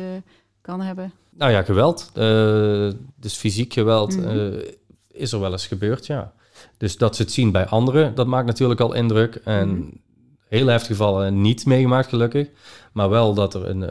kan 0.61 0.81
hebben? 0.81 1.11
Nou 1.29 1.51
ja, 1.51 1.63
geweld. 1.63 2.11
dus 3.15 3.35
fysiek 3.35 3.73
geweld 3.73 4.17
mhm. 4.17 4.59
is 5.11 5.31
er 5.31 5.39
wel 5.39 5.51
eens 5.51 5.67
gebeurd, 5.67 6.05
ja. 6.05 6.33
Dus 6.77 6.97
dat 6.97 7.15
ze 7.15 7.21
het 7.21 7.31
zien 7.31 7.51
bij 7.51 7.65
anderen, 7.65 8.15
dat 8.15 8.27
maakt 8.27 8.47
natuurlijk 8.47 8.79
al 8.79 8.93
indruk. 8.93 9.35
En 9.35 9.69
mm 9.69 10.05
heel 10.47 10.67
heftige 10.67 10.93
gevallen 10.93 11.41
niet 11.41 11.65
meegemaakt, 11.65 12.07
gelukkig. 12.07 12.49
Maar 12.91 13.09
wel 13.09 13.33
dat 13.33 13.53
er 13.53 13.69
een, 13.69 13.81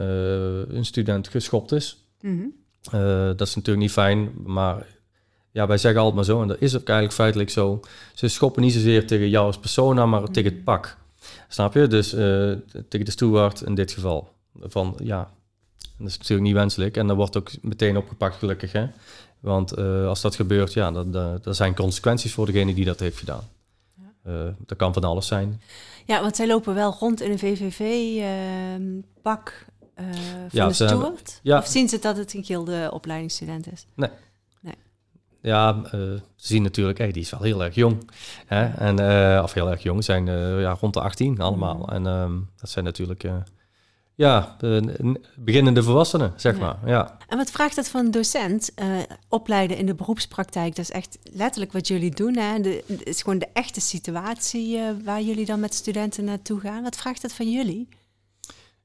een 0.75 0.85
student 0.85 1.27
geschopt 1.27 1.71
is. 1.71 2.07
Mm 2.21 2.53
uh, 2.93 3.25
dat 3.25 3.41
is 3.41 3.55
natuurlijk 3.55 3.85
niet 3.85 3.91
fijn, 3.91 4.31
maar 4.45 4.85
ja, 5.51 5.67
wij 5.67 5.77
zeggen 5.77 5.99
altijd 5.99 6.15
maar 6.15 6.35
zo, 6.35 6.41
en 6.41 6.47
dat 6.47 6.57
is 6.61 6.75
ook 6.75 6.87
eigenlijk 6.87 7.17
feitelijk 7.17 7.49
zo. 7.49 7.79
Ze 8.13 8.27
schoppen 8.27 8.61
niet 8.61 8.73
zozeer 8.73 9.07
tegen 9.07 9.29
jou 9.29 9.45
als 9.45 9.57
persona, 9.57 10.05
maar 10.05 10.21
mm. 10.21 10.31
tegen 10.31 10.53
het 10.53 10.63
pak. 10.63 10.97
Snap 11.47 11.73
je? 11.73 11.87
Dus 11.87 12.13
uh, 12.13 12.19
tegen 12.89 13.05
de 13.05 13.11
steward 13.11 13.61
in 13.61 13.75
dit 13.75 13.91
geval. 13.91 14.29
Van 14.59 14.95
ja, 15.03 15.31
dat 15.97 16.07
is 16.07 16.17
natuurlijk 16.17 16.47
niet 16.47 16.55
wenselijk. 16.55 16.97
En 16.97 17.07
dat 17.07 17.15
wordt 17.15 17.37
ook 17.37 17.51
meteen 17.61 17.97
opgepakt, 17.97 18.35
gelukkig. 18.35 18.71
Hè? 18.71 18.87
Want 19.39 19.77
uh, 19.77 20.07
als 20.07 20.21
dat 20.21 20.35
gebeurt, 20.35 20.73
ja, 20.73 20.91
dan, 20.91 21.11
dan, 21.11 21.55
zijn 21.55 21.75
consequenties 21.75 22.33
voor 22.33 22.45
degene 22.45 22.73
die 22.73 22.85
dat 22.85 22.99
heeft 22.99 23.17
gedaan. 23.17 23.43
Ja. 23.95 24.03
Uh, 24.31 24.47
dat 24.65 24.77
kan 24.77 24.93
van 24.93 25.03
alles 25.03 25.27
zijn. 25.27 25.61
Ja, 26.05 26.21
want 26.21 26.35
zij 26.35 26.47
lopen 26.47 26.75
wel 26.75 26.95
rond 26.99 27.21
in 27.21 27.31
een 27.31 27.39
VVV-pak 27.39 28.85
uh, 29.99 30.05
van 30.11 30.49
ja, 30.51 30.67
de 30.67 30.73
steward? 30.73 31.39
Ja. 31.43 31.57
Of 31.57 31.67
zien 31.67 31.89
ze 31.89 31.99
dat 31.99 32.17
het 32.17 32.33
een 32.33 32.43
gilde 32.43 32.89
opleidingsstudent 32.93 33.71
is? 33.71 33.85
Nee. 33.95 34.09
nee. 34.61 34.75
Ja, 35.41 35.83
ze 35.91 36.21
zien 36.35 36.63
natuurlijk, 36.63 36.97
hey, 36.97 37.11
die 37.11 37.21
is 37.21 37.29
wel 37.29 37.41
heel 37.41 37.63
erg 37.63 37.75
jong. 37.75 38.09
Hè? 38.45 38.65
En, 38.65 38.99
of 39.43 39.53
heel 39.53 39.69
erg 39.71 39.83
jong, 39.83 40.03
zijn 40.03 40.25
ja, 40.59 40.77
rond 40.79 40.93
de 40.93 41.01
18 41.01 41.39
allemaal. 41.39 41.77
Mm. 41.77 41.89
En 41.89 42.05
um, 42.05 42.49
dat 42.55 42.69
zijn 42.69 42.85
natuurlijk 42.85 43.23
ja, 44.17 44.55
beginnende 45.35 45.83
volwassenen, 45.83 46.33
zeg 46.35 46.59
maar. 46.59 46.77
Ja. 46.85 47.17
En 47.27 47.37
wat 47.37 47.51
vraagt 47.51 47.75
het 47.75 47.89
van 47.89 48.05
een 48.05 48.11
docent? 48.11 48.71
Uh, 48.75 48.85
opleiden 49.29 49.77
in 49.77 49.85
de 49.85 49.95
beroepspraktijk, 49.95 50.75
dat 50.75 50.85
is 50.85 50.91
echt 50.91 51.17
letterlijk 51.23 51.71
wat 51.71 51.87
jullie 51.87 52.11
doen. 52.11 52.37
Hè? 52.37 52.59
De, 52.59 52.83
het 52.87 53.05
is 53.05 53.21
gewoon 53.21 53.39
de 53.39 53.47
echte 53.53 53.81
situatie 53.81 54.77
uh, 54.77 54.83
waar 55.03 55.21
jullie 55.21 55.45
dan 55.45 55.59
met 55.59 55.73
studenten 55.73 56.23
naartoe 56.23 56.59
gaan. 56.59 56.83
Wat 56.83 56.95
vraagt 56.95 57.21
het 57.21 57.33
van 57.33 57.51
jullie? 57.51 57.89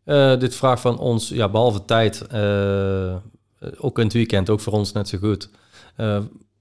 Uh, 0.05 0.39
dit 0.39 0.55
vraagt 0.55 0.81
van 0.81 0.99
ons, 0.99 1.29
ja, 1.29 1.49
behalve 1.49 1.85
tijd, 1.85 2.23
ook 3.79 3.99
in 3.99 4.05
het 4.05 4.13
weekend, 4.13 4.51
ook 4.51 4.61
voor 4.61 4.73
ons 4.73 4.93
net 4.93 5.09
zo 5.09 5.19
goed. 5.19 5.51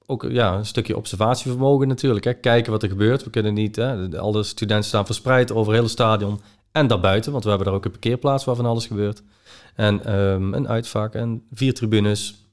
ook 0.06 0.26
ja, 0.30 0.54
een 0.54 0.66
stukje 0.66 0.98
observatievermogen 0.98 1.88
natuurlijk. 1.88 2.26
Hè? 2.26 2.34
Kijken 2.34 2.72
wat 2.72 2.84
er 2.84 2.90
gebeurt. 2.90 3.24
We 3.24 3.30
kunnen 3.30 3.54
niet, 3.54 3.76
hè, 3.76 4.20
alle 4.20 4.44
studenten 4.44 4.88
staan 4.88 5.06
verspreid 5.06 5.52
over 5.52 5.72
het 5.72 5.82
hele 5.82 5.94
stadion 5.94 6.40
en 6.72 6.88
daarbuiten, 6.88 7.32
want 7.32 7.44
we 7.44 7.50
hebben 7.50 7.68
daar 7.68 7.78
ook 7.78 7.86
een 7.86 7.92
parkeerplaats 7.92 8.46
waar 8.46 8.56
van 8.56 8.66
alles 8.66 8.86
gebeurt. 8.86 9.24
En 9.76 10.14
um, 10.16 10.54
een 10.54 10.68
uitvak 10.68 11.14
en 11.14 11.44
vier 11.52 11.74
tribunes. 11.74 12.46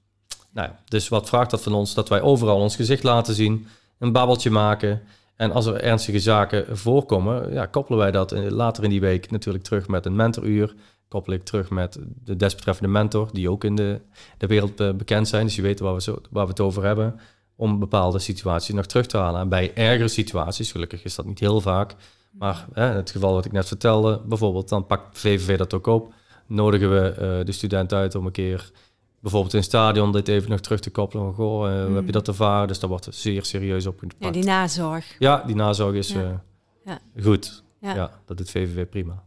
Nou 0.53 0.69
ja, 0.69 0.79
dus 0.85 1.09
wat 1.09 1.29
vraagt 1.29 1.51
dat 1.51 1.63
van 1.63 1.75
ons? 1.75 1.95
Dat 1.95 2.09
wij 2.09 2.21
overal 2.21 2.61
ons 2.61 2.77
gezicht 2.77 3.03
laten 3.03 3.35
zien, 3.35 3.67
een 3.99 4.13
babbeltje 4.13 4.51
maken. 4.51 5.03
En 5.37 5.53
als 5.53 5.67
er 5.67 5.81
ernstige 5.81 6.21
zaken 6.21 6.77
voorkomen, 6.77 7.53
ja, 7.53 7.67
koppelen 7.67 7.99
wij 7.99 8.11
dat 8.11 8.51
later 8.51 8.85
in 8.85 8.91
die 8.91 9.01
week 9.01 9.31
natuurlijk 9.31 9.65
terug 9.65 9.89
met 9.89 10.07
een 10.07 10.17
mentoruur. 10.17 10.75
Koppel 11.09 11.33
ik 11.33 11.45
terug 11.45 11.71
met 11.71 11.99
de 12.25 12.37
desbetreffende 12.37 12.93
mentor, 12.93 13.29
die 13.33 13.51
ook 13.51 13.65
in 13.65 13.75
de, 13.75 14.01
de 14.39 14.47
wereld 14.47 14.81
eh, 14.81 14.93
bekend 14.93 15.29
zijn. 15.29 15.47
Dus 15.47 15.57
je 15.57 15.63
weet 15.63 15.81
waar 15.81 15.95
we, 15.95 16.03
zo, 16.03 16.21
waar 16.31 16.45
we 16.45 16.51
het 16.51 16.61
over 16.61 16.85
hebben. 16.85 17.21
Om 17.57 17.79
bepaalde 17.79 18.19
situaties 18.19 18.75
nog 18.75 18.87
terug 18.87 19.07
te 19.07 19.17
halen. 19.17 19.41
En 19.41 19.49
bij 19.49 19.75
ergere 19.75 20.09
situaties, 20.09 20.71
gelukkig 20.73 21.05
is 21.05 21.15
dat 21.15 21.27
niet 21.27 21.39
heel 21.39 21.61
vaak, 21.61 21.95
maar 22.31 22.67
hè, 22.73 22.91
in 22.91 22.97
het 22.97 23.11
geval 23.11 23.33
wat 23.33 23.45
ik 23.45 23.53
net 23.53 23.67
vertelde, 23.67 24.21
bijvoorbeeld, 24.25 24.69
dan 24.69 24.87
pakt 24.87 25.19
VVV 25.19 25.59
dat 25.59 25.75
ook 25.75 25.87
op. 25.87 26.13
Nodigen 26.47 26.91
we 26.91 27.11
uh, 27.11 27.47
de 27.47 27.53
student 27.53 27.93
uit 27.93 28.15
om 28.15 28.27
een 28.27 28.33
keer 28.33 28.71
bijvoorbeeld 29.21 29.53
in 29.53 29.59
het 29.59 29.69
stadion 29.69 30.13
dit 30.13 30.29
even 30.29 30.51
nog 30.51 30.61
terug 30.61 30.81
te 30.81 30.91
koppelen. 30.91 31.25
Van, 31.25 31.35
goh, 31.35 31.71
uh, 31.71 31.73
hoe 31.73 31.81
heb 31.81 31.91
je 31.91 31.99
hmm. 31.99 32.11
dat 32.11 32.29
ervaren? 32.29 32.69
Dus 32.69 32.79
dat 32.79 32.89
wordt 32.89 33.09
zeer 33.11 33.45
serieus 33.45 33.87
opgepakt. 33.87 34.25
Ja, 34.25 34.31
die 34.31 34.45
nazorg. 34.45 35.17
Ja, 35.19 35.43
die 35.47 35.55
nazorg 35.55 35.95
is 35.95 36.09
ja. 36.09 36.21
Uh, 36.21 36.31
ja. 36.85 36.99
goed. 37.23 37.63
Ja. 37.81 38.11
dat 38.27 38.37
doet 38.37 38.51
VVV 38.51 38.87
prima. 38.87 39.23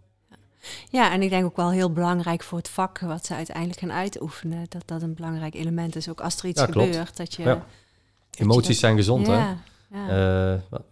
Ja, 0.90 1.12
en 1.12 1.22
ik 1.22 1.30
denk 1.30 1.46
ook 1.46 1.56
wel 1.56 1.72
heel 1.72 1.92
belangrijk 1.92 2.44
voor 2.44 2.58
het 2.58 2.70
vak 2.70 3.00
wat 3.00 3.26
ze 3.26 3.36
uiteindelijk 3.36 3.80
gaan 3.80 3.92
uitoefenen. 3.92 4.66
Dat 4.70 4.84
dat 4.86 5.02
een 5.02 5.14
belangrijk 5.14 5.54
element 5.54 5.96
is. 5.96 6.10
Ook 6.10 6.22
als 6.22 6.38
er 6.38 6.46
iets 6.46 6.62
gebeurt. 6.62 7.18
Dat 7.18 7.34
je, 7.34 7.58
Emoties 8.32 8.80
zijn 8.80 8.96
gezond, 8.96 9.28
hè? 9.28 9.34
Ja. 9.34 9.58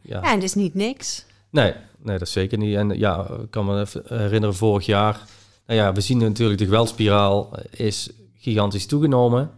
ja, 0.01 0.21
en 0.21 0.33
het 0.33 0.43
is 0.43 0.53
niet 0.53 0.73
niks. 0.73 1.25
Nee, 1.49 1.73
nee, 1.97 2.17
dat 2.17 2.29
zeker 2.29 2.57
niet. 2.57 2.75
En 2.75 2.99
ja, 2.99 3.27
ik 3.41 3.51
kan 3.51 3.65
me 3.65 3.85
herinneren 4.07 4.55
vorig 4.55 4.85
jaar. 4.85 5.21
Nou 5.65 5.79
ja, 5.79 5.93
we 5.93 6.01
zien 6.01 6.17
natuurlijk 6.17 6.59
de 6.59 6.65
geweldspiraal 6.65 7.51
is 7.71 8.09
gigantisch 8.35 8.85
toegenomen. 8.85 9.51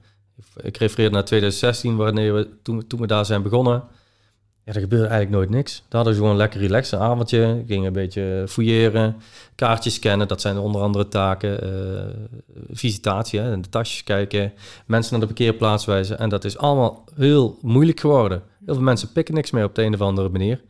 Ik 0.62 0.78
refereer 0.78 1.12
naar 1.12 1.26
2016, 1.26 1.96
wanneer 1.96 2.34
we, 2.34 2.50
toen, 2.64 2.88
toen 2.88 3.00
we 3.00 3.08
daar 3.08 3.26
zijn 3.26 3.42
begonnen. 3.42 3.84
Ja, 4.66 4.74
er 4.74 4.80
gebeurde 4.80 5.08
eigenlijk 5.08 5.36
nooit 5.36 5.50
niks. 5.50 5.78
Daar 5.78 5.86
hadden 5.90 6.14
we 6.14 6.20
gewoon 6.20 6.38
lekker 6.38 6.60
relaxed 6.60 7.00
avondje. 7.00 7.64
Gingen 7.68 7.88
een 7.88 7.94
beetje 7.94 8.46
fouilleren, 8.48 9.16
kaartjes 9.56 9.94
scannen. 9.94 10.28
Dat 10.28 10.42
zijn 10.42 10.58
onder 10.58 10.82
andere 10.82 11.08
taken. 11.08 11.64
Uh, 11.64 12.02
visitatie, 12.72 13.40
hè, 13.40 13.60
de 13.60 13.70
tasjes 13.70 14.04
kijken. 14.04 14.54
Mensen 14.86 15.12
naar 15.12 15.28
de 15.28 15.34
parkeerplaats 15.34 15.86
wijzen. 15.86 16.20
En 16.20 16.30
dat 16.30 16.44
is 16.44 16.58
allemaal 16.58 17.04
heel 17.16 17.58
moeilijk 17.62 18.00
geworden. 18.00 18.44
Heel 18.66 18.74
veel 18.74 18.84
mensen 18.84 19.12
pikken 19.12 19.34
niks 19.34 19.52
meer 19.52 19.64
op 19.64 19.76
de 19.76 19.84
een 19.84 19.94
of 19.94 20.02
andere 20.02 20.30
manier. 20.30 20.62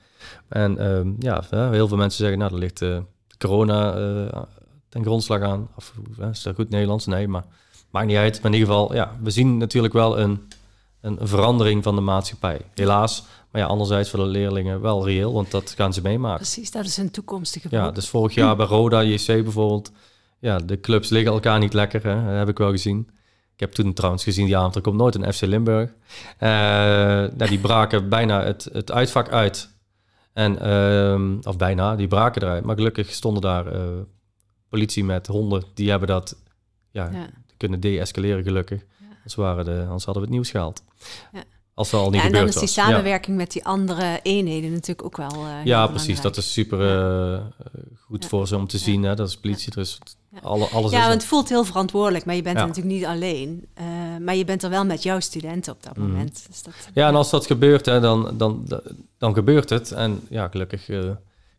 En 0.48 0.86
um, 0.86 1.16
ja, 1.20 1.44
heel 1.50 1.88
veel 1.88 1.98
mensen 1.98 2.20
zeggen, 2.20 2.40
nou, 2.40 2.54
er 2.54 2.60
ligt 2.60 2.82
uh, 2.82 2.98
corona 3.38 3.98
uh, 3.98 4.42
ten 4.90 5.04
grondslag 5.04 5.42
aan. 5.42 5.68
Of 5.75 5.94
is 6.32 6.44
dat 6.44 6.56
goed 6.56 6.70
Nederlands? 6.70 7.06
Nee, 7.06 7.28
maar 7.28 7.44
maakt 7.92 8.08
niet 8.08 8.18
uit. 8.18 8.42
Maar 8.42 8.51
in 8.51 8.58
ieder 8.58 8.74
geval, 8.74 8.94
ja, 8.94 9.18
we 9.22 9.30
zien 9.30 9.58
natuurlijk 9.58 9.94
wel 9.94 10.20
een, 10.20 10.42
een 11.01 11.18
verandering 11.22 11.84
van 11.84 11.96
de 11.96 12.01
maatschappij. 12.01 12.62
Helaas. 12.74 13.24
Maar 13.51 13.62
ja, 13.62 13.68
anderzijds 13.68 14.10
voor 14.10 14.20
de 14.20 14.25
leerlingen 14.25 14.82
wel 14.82 15.06
reëel, 15.06 15.34
want 15.34 15.51
dat 15.51 15.74
gaan 15.78 15.94
ze 15.94 16.01
meemaken. 16.01 16.38
Precies, 16.38 16.72
dat 16.72 16.86
is 16.86 16.98
een 16.98 17.12
toekomstige 17.12 17.68
Ja, 17.70 17.92
dus 17.92 18.10
vorig 18.10 18.34
jaar 18.34 18.56
bij 18.56 18.66
Roda, 18.66 19.04
JC 19.04 19.25
bijvoorbeeld, 19.25 19.92
ja, 20.40 20.58
de 20.58 20.80
clubs 20.80 21.10
liggen 21.10 21.32
elkaar 21.32 21.60
niet 21.60 21.74
lekker, 21.74 22.04
hè? 22.04 22.25
dat 22.25 22.38
heb 22.38 22.50
ik 22.50 22.58
wel 22.58 22.72
gezien. 22.72 23.10
Ik 23.54 23.60
heb 23.60 23.72
toen 23.72 23.94
trouwens 23.94 24.24
gezien, 24.24 24.46
die 24.46 24.58
avond, 24.58 24.75
er 24.75 24.82
komt 24.82 24.98
nooit 24.98 25.16
een 25.16 25.34
FC 25.34 25.42
Limburg. 25.42 25.90
Uh, 25.90 26.50
nou, 26.50 27.48
die 27.48 27.60
braken 27.60 28.10
bijna 28.10 28.44
het, 28.44 28.70
het 28.72 28.92
uitvak 28.92 29.30
uit 29.30 29.70
en, 30.34 30.68
uh, 30.68 31.38
of 31.48 31.58
bijna, 31.58 31.96
die 31.96 32.08
braken 32.08 32.42
eruit. 32.42 32.64
Maar 32.64 32.76
gelukkig 32.76 33.12
stonden 33.12 33.42
daar 33.42 33.76
uh, 33.76 33.82
politie 34.70 35.04
met 35.04 35.28
honden. 35.28 35.64
Die 35.74 35.90
hebben 35.90 36.08
dat 36.08 36.36
ja, 36.92 37.10
ja. 37.12 37.30
kunnen 37.58 37.80
de-escaleren 37.80 38.44
gelukkig. 38.44 38.80
Ja. 39.00 39.06
Anders, 39.16 39.36
waren 39.36 39.66
de, 39.66 39.82
anders 39.86 40.06
hadden 40.06 40.24
we 40.24 40.30
het 40.30 40.30
nieuws 40.30 40.50
gehaald. 40.50 40.84
Ja. 41.32 41.44
Als 41.74 41.94
al 41.94 42.10
niet 42.10 42.22
ja, 42.22 42.28
en 42.28 42.34
dan 42.34 42.48
is 42.48 42.56
die 42.56 42.68
samenwerking 42.68 43.38
met 43.38 43.52
die 43.52 43.66
andere 43.66 44.20
eenheden 44.24 44.72
natuurlijk 44.72 45.04
ook 45.04 45.18
wel. 45.18 45.46
Uh, 45.46 45.66
ja, 45.66 45.88
precies. 45.88 46.22
Dat 46.22 46.38
is 46.38 46.54
super 46.54 46.80
uh, 47.34 47.40
goed 48.00 48.26
voor 48.26 48.48
ze 48.48 48.56
om 48.56 48.68
te 48.68 48.78
zien. 48.78 49.04
Hè? 49.04 49.16
Dat 49.16 49.28
is 49.28 49.38
politie. 49.38 49.74
Dus 49.74 50.00
alle, 50.42 50.66
alles 50.66 50.92
ja, 50.92 51.00
want 51.00 51.14
het 51.14 51.26
voelt 51.26 51.50
heel 51.50 51.64
verantwoordelijk, 51.64 52.26
maar 52.26 52.36
je 52.36 52.42
bent 52.42 52.60
er 52.60 52.68
natuurlijk 52.68 52.96
niet 52.96 53.06
alleen. 53.06 53.68
Uh, 53.80 53.86
maar 54.20 54.36
je 54.36 54.46
bent 54.46 54.63
er 54.63 54.70
wel 54.70 54.86
met 54.86 55.03
jouw 55.03 55.20
studenten 55.20 55.74
op 55.74 55.84
dat 55.84 55.98
mm. 55.98 56.08
moment. 56.08 56.46
Dus 56.48 56.63
dat, 56.63 56.74
ja, 56.94 57.08
en 57.08 57.15
als 57.15 57.30
dat 57.30 57.46
gebeurt, 57.46 57.86
hè, 57.86 58.00
dan, 58.00 58.38
dan, 58.38 58.68
dan 59.18 59.34
gebeurt 59.34 59.70
het. 59.70 59.91
En 59.91 60.22
ja, 60.30 60.48
gelukkig 60.48 60.86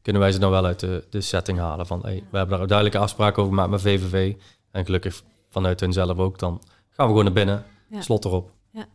kunnen 0.02 0.23
wij 0.23 0.32
ze 0.32 0.38
dan 0.38 0.50
wel 0.50 0.64
uit 0.64 0.80
de, 0.80 1.04
de 1.11 1.21
setting 1.21 1.59
halen. 1.59 1.87
Van, 1.87 2.00
hey, 2.02 2.25
we 2.30 2.37
hebben 2.37 2.59
daar 2.59 2.66
duidelijke 2.66 2.99
afspraken 2.99 3.42
over 3.42 3.54
gemaakt 3.54 3.71
met 3.71 3.80
VVV. 3.80 4.35
En 4.71 4.85
gelukkig 4.85 5.23
vanuit 5.50 5.80
hen 5.80 5.92
zelf 5.92 6.18
ook. 6.18 6.38
Dan 6.38 6.61
gaan 6.90 7.06
we 7.06 7.12
gewoon 7.12 7.25
naar 7.25 7.32
binnen, 7.32 7.64
slot 7.99 8.25
erop. 8.25 8.50
Ja, 8.71 8.87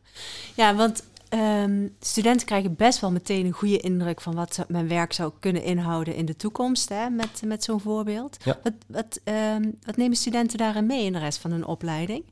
ja 0.56 0.76
want 0.76 1.04
Um, 1.34 1.96
studenten 2.00 2.48
krijgen 2.48 2.76
best 2.76 3.00
wel 3.00 3.12
meteen 3.12 3.46
een 3.46 3.52
goede 3.52 3.80
indruk 3.80 4.22
van 4.22 4.36
wat 4.36 4.66
mijn 4.68 4.88
werk 4.88 5.14
zou 5.14 5.32
kunnen 5.40 5.64
inhouden 5.64 6.16
in 6.16 6.26
de 6.26 6.36
toekomst, 6.36 6.90
hè, 6.90 7.10
met, 7.10 7.42
met 7.46 7.64
zo'n 7.64 7.80
voorbeeld. 7.80 8.38
Wat, 8.44 8.74
wat, 8.88 9.20
um, 9.56 9.78
wat 9.86 9.98
nemen 9.98 10.18
studenten 10.18 10.58
daarin 10.58 10.86
mee 10.86 11.06
in 11.06 11.14
de 11.14 11.20
rest 11.20 11.40
van 11.40 11.52
hun 11.52 11.66
opleiding? 11.66 12.24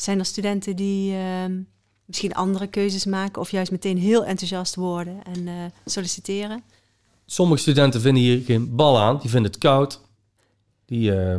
Zijn 0.00 0.18
er 0.18 0.24
studenten 0.24 0.76
die 0.76 1.16
um, 1.16 1.68
misschien 2.04 2.34
andere 2.34 2.66
keuzes 2.66 3.04
maken 3.04 3.40
of 3.40 3.50
juist 3.50 3.70
meteen 3.70 3.98
heel 3.98 4.24
enthousiast 4.24 4.74
worden 4.74 5.22
en 5.24 5.46
uh, 5.46 5.52
solliciteren? 5.84 6.62
Sommige 7.26 7.60
studenten 7.60 8.00
vinden 8.00 8.22
hier 8.22 8.44
geen 8.44 8.76
bal 8.76 8.98
aan, 8.98 9.18
die 9.18 9.30
vinden 9.30 9.50
het 9.50 9.60
koud. 9.60 10.00
Die, 10.84 11.10
uh, 11.10 11.38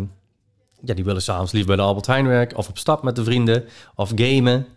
ja, 0.82 0.94
die 0.94 1.04
willen 1.04 1.22
s'avonds 1.22 1.51
liever 1.51 1.75
bij 1.75 1.84
de 1.84 1.89
Albert 1.89 2.06
Heijn 2.06 2.28
werken 2.28 2.58
of 2.58 2.70
op 2.70 2.78
stap 2.78 3.04
met 3.04 3.16
de 3.16 3.24
vrienden 3.24 3.66
of 3.96 4.12
gamen. 4.16 4.68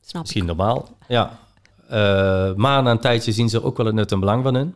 Snap 0.00 0.22
Misschien 0.22 0.44
normaal, 0.44 0.96
ja. 1.08 1.38
Uh, 1.84 2.54
maar 2.54 2.82
na 2.82 2.90
een 2.90 3.00
tijdje 3.00 3.32
zien 3.32 3.48
ze 3.48 3.62
ook 3.62 3.76
wel 3.76 3.86
het 3.86 3.94
nut 3.94 4.12
en 4.12 4.20
belang 4.20 4.42
van 4.42 4.56
in. 4.56 4.74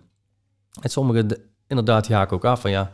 En 0.81 0.90
sommigen 0.90 1.28
inderdaad 1.66 2.07
die 2.07 2.16
haken 2.16 2.37
ook 2.37 2.45
af 2.45 2.61
van 2.61 2.71
ja, 2.71 2.93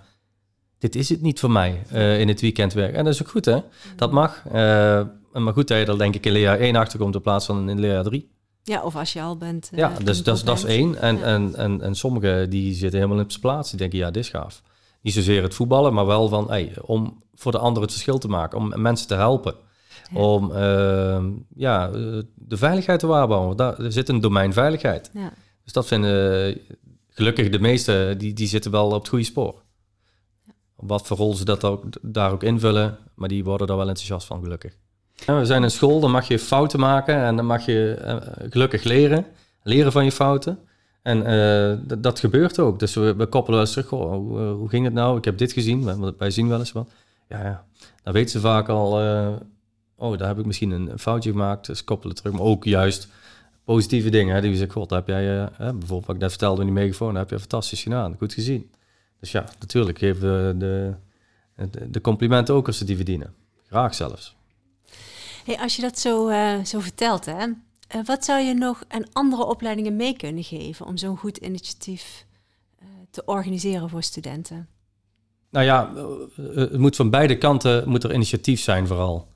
dit 0.78 0.94
is 0.94 1.08
het 1.08 1.22
niet 1.22 1.40
voor 1.40 1.50
mij 1.50 1.82
uh, 1.92 2.20
in 2.20 2.28
het 2.28 2.40
weekend 2.40 2.72
werken. 2.72 2.98
En 2.98 3.04
dat 3.04 3.14
is 3.14 3.22
ook 3.22 3.28
goed 3.28 3.44
hè, 3.44 3.58
dat 3.96 4.12
mag. 4.12 4.42
Uh, 4.54 5.02
maar 5.32 5.52
goed 5.52 5.68
dat 5.68 5.78
je 5.78 5.84
er 5.84 5.98
denk 5.98 6.14
ik 6.14 6.26
in 6.26 6.32
leerjaar 6.32 6.58
1 6.58 6.76
achterkomt 6.76 7.14
in 7.14 7.20
plaats 7.20 7.46
van 7.46 7.68
in 7.70 7.80
leerjaar 7.80 8.04
3. 8.04 8.30
Ja, 8.62 8.82
of 8.82 8.96
als 8.96 9.12
je 9.12 9.22
al 9.22 9.36
bent. 9.36 9.70
ja, 9.74 9.92
dus 10.04 10.22
dat, 10.22 10.42
dat 10.44 10.56
is 10.56 10.64
één. 10.64 10.96
En, 10.96 11.16
ja. 11.16 11.22
en, 11.22 11.54
en, 11.54 11.80
en 11.80 11.94
sommigen 11.94 12.50
die 12.50 12.74
zitten 12.74 13.00
helemaal 13.00 13.22
in 13.22 13.30
zijn 13.30 13.40
plaats. 13.40 13.70
Die 13.70 13.78
denken, 13.78 13.98
ja, 13.98 14.10
dit 14.10 14.22
is 14.22 14.30
gaaf. 14.30 14.62
Niet 15.00 15.14
zozeer 15.14 15.42
het 15.42 15.54
voetballen, 15.54 15.94
maar 15.94 16.06
wel 16.06 16.28
van, 16.28 16.48
hey, 16.48 16.72
om 16.80 17.22
voor 17.34 17.52
de 17.52 17.58
anderen 17.58 17.82
het 17.82 17.92
verschil 17.92 18.18
te 18.18 18.28
maken. 18.28 18.58
Om 18.58 18.72
mensen 18.76 19.08
te 19.08 19.14
helpen. 19.14 19.54
Om 20.14 20.50
uh, 20.50 21.24
ja, 21.54 21.88
de 22.34 22.56
veiligheid 22.56 23.00
te 23.00 23.06
waarborgen. 23.06 23.56
Daar 23.56 23.78
er 23.78 23.92
zit 23.92 24.08
een 24.08 24.20
domein 24.20 24.52
veiligheid. 24.52 25.10
Ja. 25.12 25.32
Dus 25.64 25.72
dat 25.72 25.86
vinden 25.86 26.58
gelukkig 27.08 27.48
de 27.48 27.58
meesten, 27.58 28.18
die, 28.18 28.32
die 28.32 28.46
zitten 28.46 28.70
wel 28.70 28.86
op 28.86 29.00
het 29.00 29.08
goede 29.08 29.24
spoor. 29.24 29.62
Ja. 30.46 30.52
Wat 30.76 31.06
voor 31.06 31.16
rol 31.16 31.34
ze 31.34 31.44
dat 31.44 31.64
ook, 31.64 31.84
daar 32.02 32.32
ook 32.32 32.42
invullen, 32.42 32.98
maar 33.14 33.28
die 33.28 33.44
worden 33.44 33.66
daar 33.66 33.76
wel 33.76 33.88
enthousiast 33.88 34.26
van, 34.26 34.42
gelukkig. 34.42 34.76
We 35.26 35.44
zijn 35.44 35.62
een 35.62 35.70
school, 35.70 36.00
dan 36.00 36.10
mag 36.10 36.28
je 36.28 36.38
fouten 36.38 36.80
maken 36.80 37.16
en 37.16 37.36
dan 37.36 37.46
mag 37.46 37.66
je 37.66 37.96
gelukkig 38.50 38.82
leren. 38.82 39.26
Leren 39.62 39.92
van 39.92 40.04
je 40.04 40.12
fouten. 40.12 40.58
En 41.02 41.22
dat 41.98 42.20
gebeurt 42.20 42.58
ook. 42.58 42.78
Dus 42.78 42.94
we, 42.94 43.14
we 43.14 43.26
koppelen 43.26 43.58
wel 43.58 43.68
eens 43.68 43.72
terug. 43.74 43.88
hoe, 43.88 44.38
hoe, 44.38 44.68
ging 44.68 44.84
het 44.84 44.94
nou? 44.94 45.18
Ik 45.18 45.24
heb 45.24 45.38
dit 45.38 45.52
gezien. 45.52 46.14
Wij 46.18 46.30
zien 46.30 46.48
wel 46.48 46.58
eens 46.58 46.72
wat. 46.72 46.90
Ja, 47.28 47.44
ja. 47.44 47.64
dan 48.02 48.12
weten 48.12 48.30
ze 48.30 48.40
vaak 48.40 48.68
al 48.68 49.00
oh, 50.02 50.18
daar 50.18 50.28
heb 50.28 50.38
ik 50.38 50.46
misschien 50.46 50.70
een 50.70 50.98
foutje 50.98 51.30
gemaakt, 51.30 51.66
dus 51.66 51.84
koppelen 51.84 52.16
terug. 52.16 52.32
Maar 52.32 52.42
ook 52.42 52.64
juist 52.64 53.08
positieve 53.64 54.10
dingen. 54.10 54.34
Hè, 54.34 54.40
die 54.40 54.56
zeggen, 54.56 54.72
god, 54.72 54.90
heb 54.90 55.06
jij, 55.06 55.48
bijvoorbeeld 55.58 56.06
wat 56.06 56.14
ik 56.14 56.20
net 56.20 56.30
vertelde 56.30 56.60
in 56.60 56.66
die 56.66 56.76
megafoon, 56.76 57.14
heb 57.14 57.30
je 57.30 57.38
fantastisch 57.38 57.82
gedaan, 57.82 58.16
goed 58.18 58.34
gezien. 58.34 58.70
Dus 59.20 59.32
ja, 59.32 59.44
natuurlijk 59.60 59.98
geven 59.98 60.46
we 60.46 60.56
de, 60.56 60.94
de 61.90 62.00
complimenten 62.00 62.54
ook 62.54 62.66
als 62.66 62.78
ze 62.78 62.84
die 62.84 62.96
verdienen. 62.96 63.34
Graag 63.68 63.94
zelfs. 63.94 64.36
Hey, 65.44 65.58
als 65.58 65.76
je 65.76 65.82
dat 65.82 65.98
zo, 65.98 66.28
uh, 66.28 66.64
zo 66.64 66.80
vertelt, 66.80 67.24
hè, 67.24 67.46
uh, 67.46 68.04
wat 68.04 68.24
zou 68.24 68.40
je 68.40 68.54
nog 68.54 68.82
aan 68.88 69.04
andere 69.12 69.44
opleidingen 69.44 69.96
mee 69.96 70.16
kunnen 70.16 70.44
geven 70.44 70.86
om 70.86 70.96
zo'n 70.96 71.16
goed 71.16 71.36
initiatief 71.36 72.26
te 73.10 73.24
organiseren 73.24 73.88
voor 73.88 74.02
studenten? 74.02 74.68
Nou 75.50 75.64
ja, 75.64 75.92
het 76.54 76.78
moet 76.78 76.96
van 76.96 77.10
beide 77.10 77.38
kanten 77.38 77.88
moet 77.88 78.04
er 78.04 78.14
initiatief 78.14 78.60
zijn 78.60 78.86
vooral. 78.86 79.28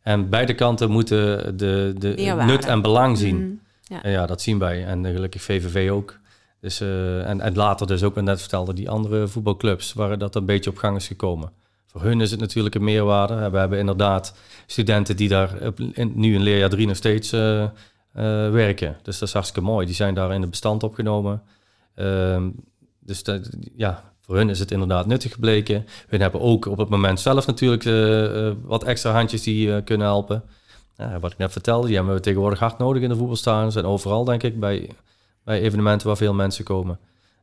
En 0.00 0.28
beide 0.28 0.54
kanten 0.54 0.90
moeten 0.90 1.56
de, 1.56 1.94
de 1.98 2.42
nut 2.46 2.64
en 2.64 2.82
belang 2.82 3.18
zien. 3.18 3.36
Mhm, 3.36 3.54
ja. 3.82 4.02
En 4.02 4.10
ja, 4.10 4.26
dat 4.26 4.42
zien 4.42 4.58
wij. 4.58 4.84
En 4.84 5.04
gelukkig 5.04 5.42
VVV 5.42 5.90
ook. 5.90 6.18
Dus, 6.60 6.80
en, 6.80 7.40
en 7.40 7.54
later 7.54 7.86
dus 7.86 8.02
ook, 8.02 8.20
net 8.20 8.40
vertelde, 8.40 8.72
die 8.72 8.90
andere 8.90 9.28
voetbalclubs... 9.28 9.92
waar 9.92 10.18
dat 10.18 10.34
een 10.34 10.46
beetje 10.46 10.70
op 10.70 10.76
gang 10.76 10.96
is 10.96 11.06
gekomen. 11.06 11.52
Voor 11.94 12.02
hun 12.02 12.20
is 12.20 12.30
het 12.30 12.40
natuurlijk 12.40 12.74
een 12.74 12.84
meerwaarde. 12.84 13.50
We 13.50 13.58
hebben 13.58 13.78
inderdaad 13.78 14.34
studenten 14.66 15.16
die 15.16 15.28
daar 15.28 15.72
nu 15.94 16.34
in 16.34 16.42
leerjaar 16.42 16.68
drie 16.68 16.86
nog 16.86 16.96
steeds 16.96 17.32
uh, 17.32 17.60
uh, 17.62 17.70
werken. 18.50 18.96
Dus 19.02 19.18
dat 19.18 19.28
is 19.28 19.34
hartstikke 19.34 19.68
mooi. 19.68 19.86
Die 19.86 19.94
zijn 19.94 20.14
daar 20.14 20.34
in 20.34 20.40
het 20.40 20.50
bestand 20.50 20.82
opgenomen. 20.82 21.42
Ehm, 21.94 22.50
dus 22.98 23.22
dat, 23.22 23.50
ja, 23.76 24.12
voor 24.20 24.36
hun 24.36 24.48
is 24.50 24.58
het 24.58 24.70
inderdaad 24.70 25.06
nuttig 25.06 25.32
gebleken. 25.32 25.86
Hun 26.08 26.20
hebben 26.20 26.40
ook 26.40 26.66
op 26.66 26.78
het 26.78 26.88
moment 26.88 27.20
zelf 27.20 27.46
natuurlijk 27.46 27.84
uh, 27.84 28.52
wat 28.62 28.84
extra 28.84 29.12
handjes 29.12 29.42
die 29.42 29.82
kunnen 29.82 30.06
helpen. 30.06 30.42
wat 31.20 31.32
ik 31.32 31.38
net 31.38 31.52
vertelde, 31.52 31.86
die 31.86 31.96
hebben 31.96 32.14
we 32.14 32.20
tegenwoordig 32.20 32.58
hard 32.58 32.78
nodig 32.78 33.02
in 33.02 33.08
de 33.08 33.16
voetbalstadions 33.16 33.76
en 33.76 33.84
overal 33.84 34.24
denk 34.24 34.42
ik 34.42 34.60
bij, 34.60 34.90
bij 35.44 35.60
evenementen 35.60 36.06
waar 36.06 36.16
veel 36.16 36.34
mensen 36.34 36.64
komen. 36.64 36.98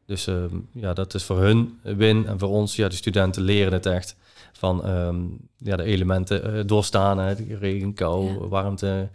Dus 0.06 0.28
ehm, 0.28 0.56
ja, 0.72 0.94
dat 0.94 1.14
is 1.14 1.24
voor 1.24 1.40
hun 1.40 1.80
win 1.82 2.28
en 2.28 2.40
voor 2.40 2.50
ons, 2.50 2.76
ja, 2.76 2.88
de 2.88 2.96
studenten 2.96 3.42
leren 3.42 3.74
het 3.74 3.86
echt 3.86 4.16
van 4.52 4.90
um, 4.90 5.38
ja, 5.58 5.76
de 5.76 5.84
elementen 5.84 6.68
doorstaan, 6.68 7.18
hè, 7.18 7.34
regen, 7.60 7.94
kou, 7.94 8.48
warmte, 8.48 9.10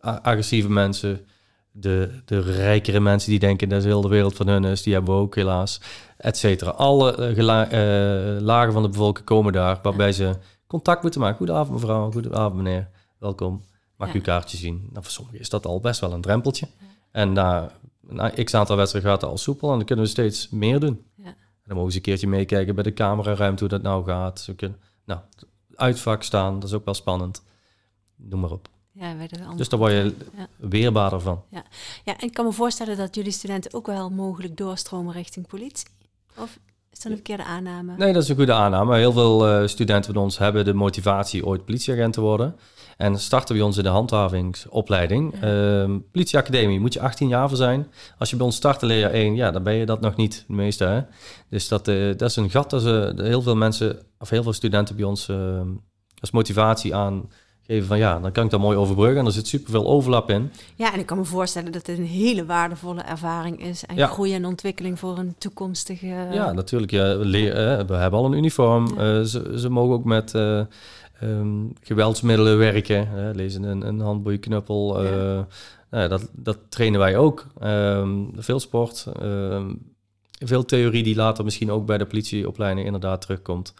agressieve 0.00 0.70
mensen 0.70 1.26
de, 1.70 2.20
de 2.24 2.40
rijkere 2.40 3.00
mensen 3.00 3.30
die 3.30 3.38
denken 3.38 3.68
dat 3.68 3.84
heel 3.84 4.00
de 4.00 4.08
wereld 4.08 4.34
van 4.34 4.48
hun 4.48 4.64
is, 4.64 4.82
die 4.82 4.92
hebben 4.92 5.14
we 5.14 5.20
ook 5.20 5.34
helaas, 5.34 5.80
et 6.16 6.36
cetera. 6.36 6.70
Alle 6.70 7.34
uh, 7.36 8.40
lagen 8.40 8.72
van 8.72 8.82
de 8.82 8.88
bevolking 8.88 9.26
komen 9.26 9.52
daar, 9.52 9.78
waarbij 9.82 10.12
ze 10.12 10.36
contact 10.66 11.02
moeten 11.02 11.20
maken. 11.20 11.36
Goedenavond 11.36 11.80
mevrouw, 11.80 12.12
goedenavond 12.12 12.54
meneer, 12.54 12.88
welkom. 13.18 13.62
Mag 13.96 14.08
ja. 14.08 14.14
uw 14.14 14.20
kaartje 14.20 14.56
zien? 14.56 14.88
Nou, 14.90 15.02
voor 15.02 15.12
sommigen 15.12 15.40
is 15.40 15.48
dat 15.48 15.66
al 15.66 15.80
best 15.80 16.00
wel 16.00 16.12
een 16.12 16.20
drempeltje. 16.20 16.66
En 17.10 17.32
na, 17.32 17.70
na 18.00 18.30
x 18.30 18.54
aantal 18.54 18.76
wedstrijden 18.76 19.10
gaat 19.10 19.20
het 19.20 19.30
al 19.30 19.38
soepel 19.38 19.70
en 19.70 19.76
dan 19.76 19.86
kunnen 19.86 20.04
we 20.04 20.10
steeds 20.10 20.48
meer 20.50 20.80
doen. 20.80 21.04
Ja. 21.16 21.34
Dan 21.64 21.76
mogen 21.76 21.90
ze 21.90 21.96
een 21.96 22.02
keertje 22.02 22.28
meekijken 22.28 22.74
bij 22.74 22.84
de 22.84 22.92
cameraruimte 22.92 23.60
hoe 23.60 23.72
dat 23.72 23.82
nou 23.82 24.04
gaat. 24.04 24.40
Ze 24.40 24.54
kunnen, 24.54 24.78
nou, 25.04 25.20
uitvak 25.74 26.22
staan, 26.22 26.54
dat 26.54 26.68
is 26.68 26.74
ook 26.74 26.84
wel 26.84 26.94
spannend. 26.94 27.42
Noem 28.16 28.40
maar 28.40 28.50
op. 28.50 28.68
Ja, 28.92 29.14
dus 29.56 29.68
daar 29.68 29.78
word 29.78 29.92
je 29.92 30.14
ja. 30.36 30.46
weerbaarder 30.56 31.20
van. 31.20 31.42
Ja. 31.50 31.64
ja, 32.04 32.16
en 32.18 32.26
ik 32.26 32.34
kan 32.34 32.44
me 32.44 32.52
voorstellen 32.52 32.96
dat 32.96 33.14
jullie 33.14 33.32
studenten 33.32 33.74
ook 33.74 33.86
wel 33.86 34.10
mogelijk 34.10 34.56
doorstromen 34.56 35.12
richting 35.12 35.46
politie. 35.46 35.86
Of 36.36 36.58
is 36.90 36.98
dat 36.98 37.04
een 37.04 37.12
verkeerde 37.12 37.44
aanname? 37.44 37.96
Nee, 37.96 38.12
dat 38.12 38.22
is 38.22 38.28
een 38.28 38.36
goede 38.36 38.52
aanname. 38.52 38.96
Heel 38.96 39.12
veel 39.12 39.62
uh, 39.62 39.68
studenten 39.68 40.14
van 40.14 40.22
ons 40.22 40.38
hebben 40.38 40.64
de 40.64 40.74
motivatie 40.74 41.46
ooit 41.46 41.64
politieagent 41.64 42.12
te 42.12 42.20
worden. 42.20 42.56
En 43.02 43.20
starten 43.20 43.56
bij 43.56 43.64
ons 43.64 43.76
in 43.76 43.82
de 43.82 43.88
handhavingsopleiding. 43.88 45.34
Ja. 45.40 45.82
Uh, 45.82 45.96
politieacademie 46.12 46.80
moet 46.80 46.92
je 46.92 47.00
18 47.00 47.28
jaar 47.28 47.48
voor 47.48 47.56
zijn. 47.56 47.86
Als 48.18 48.30
je 48.30 48.36
bij 48.36 48.44
ons 48.44 48.56
start 48.56 48.82
in 48.82 48.88
leerjaar 48.88 49.10
1, 49.10 49.34
ja, 49.34 49.50
dan 49.50 49.62
ben 49.62 49.74
je 49.74 49.86
dat 49.86 50.00
nog 50.00 50.16
niet, 50.16 50.44
de 50.46 50.54
meeste. 50.54 50.84
Hè? 50.84 51.00
Dus 51.48 51.68
dat, 51.68 51.88
uh, 51.88 52.16
dat 52.16 52.30
is 52.30 52.36
een 52.36 52.50
gat 52.50 52.70
dat 52.70 52.82
ze 52.82 53.12
heel 53.16 53.42
veel 53.42 53.56
mensen, 53.56 53.98
of 54.18 54.30
heel 54.30 54.42
veel 54.42 54.52
studenten 54.52 54.96
bij 54.96 55.04
ons 55.04 55.28
ehm, 55.28 55.68
als 56.20 56.30
motivatie 56.30 56.94
aan 56.94 57.28
geven 57.66 57.86
van 57.86 57.98
ja, 57.98 58.18
dan 58.18 58.32
kan 58.32 58.44
ik 58.44 58.50
dat 58.50 58.60
mooi 58.60 58.76
overbruggen 58.76 59.18
en 59.18 59.26
er 59.26 59.32
zit 59.32 59.46
superveel 59.46 59.86
overlap 59.86 60.30
in. 60.30 60.52
Ja, 60.74 60.92
en 60.92 60.98
ik 60.98 61.06
kan 61.06 61.18
me 61.18 61.24
voorstellen 61.24 61.72
dat 61.72 61.86
het 61.86 61.98
een 61.98 62.04
hele 62.04 62.46
waardevolle 62.46 63.00
ervaring 63.00 63.62
is 63.62 63.84
en 63.84 64.08
groei 64.08 64.34
en 64.34 64.44
ontwikkeling 64.44 64.98
voor 64.98 65.18
een 65.18 65.34
toekomstige... 65.38 66.06
Ja, 66.32 66.52
natuurlijk. 66.52 66.92
Ja, 66.92 67.18
we, 67.18 67.28
we 67.86 67.94
hebben 67.94 68.18
al 68.18 68.24
een 68.24 68.32
uniform. 68.32 68.86
Uh, 68.88 68.96
ze, 69.22 69.52
ze, 69.56 69.68
mogen 69.68 69.94
ook 69.94 70.04
met 70.04 70.34
uh, 70.34 70.60
um, 71.22 71.72
geweldsmiddelen 71.82 72.58
werken. 72.58 73.08
Uh, 73.16 73.28
lezen 73.32 73.62
een, 73.62 73.86
een 73.86 74.00
handboeiknuppel. 74.00 75.04
Ja. 75.04 76.08
dat, 76.08 76.28
dat 76.32 76.58
trainen 76.68 77.00
wij 77.00 77.16
ook. 77.16 77.46
Um, 77.62 78.30
veel 78.36 78.60
sport. 78.60 79.06
Ehm, 79.20 79.74
veel 80.38 80.64
theorie 80.64 81.02
die 81.02 81.16
later 81.16 81.44
misschien 81.44 81.70
ook 81.70 81.86
bij 81.86 81.98
de 81.98 82.06
politieopleiding 82.06 82.86
inderdaad 82.86 83.20
terugkomt. 83.20 83.74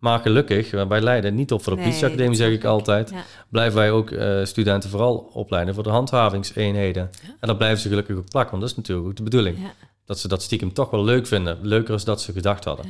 Maar 0.00 0.18
gelukkig, 0.18 0.70
wij 0.70 1.00
leiden 1.00 1.34
niet 1.34 1.52
op 1.52 1.62
voor 1.62 1.76
de 1.76 1.82
politieacademie, 1.82 2.36
zeg 2.36 2.52
ik 2.52 2.64
altijd. 2.64 3.12
Blijven 3.48 3.78
wij 3.78 3.90
ook 3.90 4.10
uh, 4.10 4.44
studenten 4.44 4.90
vooral 4.90 5.30
opleiden 5.32 5.74
voor 5.74 5.82
de 5.82 5.90
handhavingseenheden. 5.90 7.10
En 7.22 7.48
dan 7.48 7.56
blijven 7.56 7.78
ze 7.78 7.88
gelukkig 7.88 8.16
ook 8.16 8.30
plakken, 8.30 8.50
want 8.50 8.62
dat 8.62 8.70
is 8.70 8.76
natuurlijk 8.76 9.08
ook 9.08 9.16
de 9.16 9.22
bedoeling. 9.22 9.58
Ja. 9.58 9.72
Dat 10.04 10.18
ze 10.18 10.28
dat 10.28 10.42
stiekem 10.42 10.72
toch 10.72 10.90
wel 10.90 11.04
leuk 11.04 11.26
vinden. 11.26 11.58
Leuker 11.62 11.94
is 11.94 12.04
dat 12.04 12.20
ze 12.20 12.32
gedacht 12.32 12.64
hadden. 12.64 12.86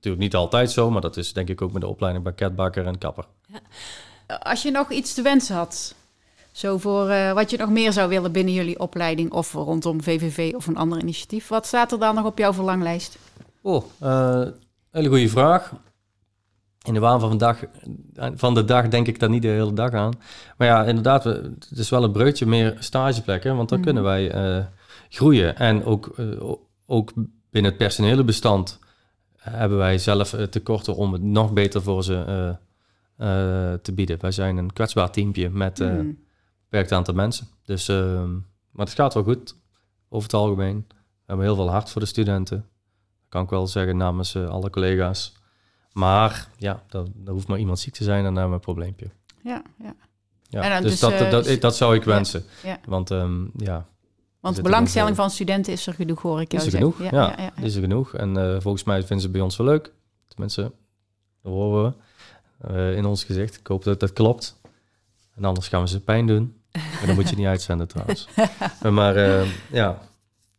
Natuurlijk 0.00 0.22
niet 0.22 0.34
altijd 0.34 0.70
zo, 0.70 0.90
maar 0.90 1.00
dat 1.00 1.16
is 1.16 1.32
denk 1.32 1.48
ik 1.48 1.62
ook 1.62 1.72
met 1.72 1.82
de 1.82 1.88
opleiding 1.88 2.24
bij 2.24 2.32
Ketbakker 2.32 2.86
en 2.86 2.98
Kapper. 2.98 3.24
Als 4.42 4.62
je 4.62 4.70
nog 4.70 4.90
iets 4.90 5.14
te 5.14 5.22
wensen 5.22 5.56
had, 5.56 5.94
zo 6.52 6.78
voor 6.78 7.10
uh, 7.10 7.32
wat 7.32 7.50
je 7.50 7.56
nog 7.56 7.70
meer 7.70 7.92
zou 7.92 8.08
willen 8.08 8.32
binnen 8.32 8.54
jullie 8.54 8.78
opleiding 8.78 9.32
of 9.32 9.52
rondom 9.52 10.02
VVV 10.02 10.54
of 10.54 10.66
een 10.66 10.76
ander 10.76 11.00
initiatief, 11.00 11.48
wat 11.48 11.66
staat 11.66 11.92
er 11.92 11.98
dan 11.98 12.14
nog 12.14 12.24
op 12.24 12.38
jouw 12.38 12.52
verlanglijst? 12.52 13.18
Oh, 13.62 13.84
uh, 14.02 14.46
hele 14.90 15.08
goede 15.08 15.28
vraag 15.28 15.72
in 16.82 16.94
de 16.94 17.00
waan 17.00 17.20
van, 17.20 17.38
dag, 17.38 17.58
van 18.34 18.54
de 18.54 18.64
dag 18.64 18.88
denk 18.88 19.06
ik 19.06 19.18
daar 19.18 19.30
niet 19.30 19.42
de 19.42 19.48
hele 19.48 19.72
dag 19.72 19.92
aan. 19.92 20.12
Maar 20.56 20.66
ja, 20.66 20.84
inderdaad, 20.84 21.24
het 21.24 21.78
is 21.78 21.90
wel 21.90 22.04
een 22.04 22.12
breutje 22.12 22.46
meer 22.46 22.76
stageplekken, 22.78 23.56
want 23.56 23.68
dan 23.68 23.78
mm. 23.78 23.84
kunnen 23.84 24.02
wij 24.02 24.34
uh, 24.34 24.64
groeien. 25.08 25.56
En 25.56 25.84
ook, 25.84 26.14
ook 26.86 27.12
binnen 27.50 27.70
het 27.70 27.80
personele 27.80 28.24
bestand 28.24 28.78
hebben 29.40 29.78
wij 29.78 29.98
zelf 29.98 30.32
uh, 30.32 30.42
tekorten 30.42 30.96
om 30.96 31.12
het 31.12 31.22
nog 31.22 31.52
beter 31.52 31.82
voor 31.82 32.04
ze 32.04 32.56
te 33.82 33.92
bieden. 33.94 34.20
Wij 34.20 34.30
zijn 34.30 34.56
een 34.56 34.72
kwetsbaar 34.72 35.10
teampje 35.10 35.50
met 35.50 35.78
mm. 35.78 35.86
een 35.86 36.24
beperkt 36.62 36.92
aantal 36.92 37.14
mensen. 37.14 37.46
Dus, 37.64 37.88
ehm, 37.88 38.32
maar 38.70 38.86
het 38.86 38.94
gaat 38.94 39.14
wel 39.14 39.22
goed, 39.22 39.56
over 40.08 40.22
het 40.30 40.34
algemeen. 40.34 40.84
We 40.88 40.94
hebben 41.26 41.46
heel 41.46 41.54
veel 41.54 41.70
hart 41.70 41.90
voor 41.90 42.00
de 42.00 42.06
studenten. 42.06 42.56
Dat 42.56 43.28
kan 43.28 43.42
ik 43.42 43.50
wel 43.50 43.66
zeggen 43.66 43.96
namens 43.96 44.36
alle 44.36 44.70
collega's. 44.70 45.32
Maar 45.92 46.48
ja, 46.56 46.82
dat, 46.88 47.08
hoeft 47.26 47.48
maar 47.48 47.58
iemand 47.58 47.78
ziek 47.78 47.94
te 47.94 48.04
zijn 48.04 48.18
en 48.18 48.24
dan 48.24 48.34
hebben 48.34 48.50
we 48.50 48.56
een 48.56 48.74
probleempje. 48.74 49.10
Ja, 49.42 49.62
ja. 49.78 49.94
ja 50.48 50.80
dus, 50.80 51.00
dat, 51.00 51.12
uh, 51.12 51.30
dat, 51.30 51.60
dat, 51.60 51.76
zou 51.76 51.94
ik 51.94 52.04
wensen. 52.04 52.44
Ja, 52.62 52.80
Want 52.84 53.10
um, 53.10 53.50
ja. 53.56 53.86
Want 54.40 54.56
de 54.56 54.62
belangstelling 54.62 55.16
van 55.16 55.30
studenten 55.30 55.72
is 55.72 55.86
er 55.86 55.94
genoeg, 55.94 56.22
hoor 56.22 56.40
ik 56.40 56.52
jou 56.52 56.66
is 56.66 56.72
er 56.72 56.78
zeggen. 56.78 56.96
Genoeg, 56.96 57.12
ja, 57.12 57.34
ja, 57.38 57.62
is 57.62 57.74
er 57.74 57.80
genoeg. 57.80 58.14
En 58.14 58.38
uh, 58.38 58.60
volgens 58.60 58.84
mij 58.84 58.98
vinden 58.98 59.20
ze 59.20 59.28
bij 59.28 59.40
ons 59.40 59.56
wel 59.56 59.66
leuk. 59.66 59.92
Tenminste, 60.28 60.62
dat 61.42 61.52
horen 61.52 61.94
we 62.62 62.70
uh, 62.70 62.96
in 62.96 63.04
ons 63.04 63.24
gezicht. 63.24 63.56
Ik 63.56 63.66
hoop 63.66 63.84
dat 63.84 64.00
dat 64.00 64.12
klopt. 64.12 64.60
En 65.34 65.44
anders 65.44 65.68
gaan 65.68 65.82
we 65.82 65.88
ze 65.88 66.00
pijn 66.00 66.26
doen. 66.26 66.60
En 66.70 67.06
dan 67.06 67.14
moet 67.14 67.28
je 67.28 67.36
niet 67.36 67.46
uitzenden 67.54 67.88
trouwens. 67.88 68.28
maar 68.82 69.46
ja, 69.70 69.98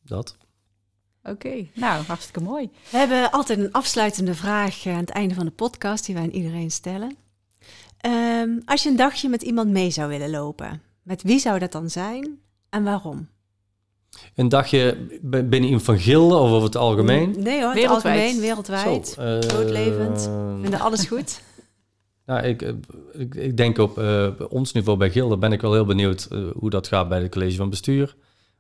dat. 0.04 0.38
Oké, 1.24 1.68
nou, 1.74 2.04
hartstikke 2.06 2.42
mooi. 2.42 2.70
We 2.90 2.98
hebben 2.98 3.32
altijd 3.32 3.60
een 3.60 3.72
afsluitende 3.72 4.36
vraag 4.36 4.86
aan 4.86 4.96
het 4.96 5.10
einde 5.10 5.36
van 5.36 5.46
de 5.46 5.52
podcast 5.52 6.06
die 6.06 6.16
wij 6.16 6.24
aan 6.24 6.30
iedereen 6.30 6.72
stellen. 6.72 7.16
Ehm, 7.98 8.60
als 8.66 8.84
je 8.84 8.90
een 8.90 8.96
dagje 8.96 9.30
met 9.30 9.42
iemand 9.42 9.70
mee 9.70 9.90
zou 9.90 10.10
willen 10.10 10.30
lopen, 10.30 10.82
met 11.04 11.22
wie 11.22 11.40
zou 11.40 11.60
dat 11.60 11.72
dan 11.72 11.90
zijn 11.90 12.40
en 12.70 12.84
waarom? 12.84 13.28
Een 14.36 14.50
dagje 14.50 14.98
binnen 15.22 15.64
iemand 15.64 15.84
van 15.84 16.00
Gilde 16.00 16.36
of 16.36 16.50
over 16.50 16.64
het 16.64 16.76
algemeen? 16.78 17.36
Nee 17.38 17.62
hoor, 17.62 17.74
wereldwijd. 17.74 18.18
algemeen, 18.18 18.42
wereldwijd. 18.42 19.08
Zo, 19.08 19.22
uh, 19.22 20.60
Vinden 20.62 20.80
alles 20.80 21.06
goed? 21.06 21.42
Nou, 22.26 22.44
ik, 22.44 22.62
ik, 23.12 23.36
ik 23.36 23.58
denk 23.58 23.78
op 23.78 23.98
uh, 23.98 24.30
ons 24.50 24.72
niveau 24.72 24.98
bij 24.98 25.12
Gilde 25.12 25.38
ben 25.38 25.52
ik 25.52 25.62
wel 25.62 25.74
heel 25.74 25.86
benieuwd 25.86 26.28
uh, 26.32 26.50
hoe 26.56 26.70
dat 26.70 26.88
gaat 26.88 27.10
bij 27.10 27.22
het 27.22 27.32
college 27.32 27.56
van 27.56 27.70
bestuur. 27.70 28.16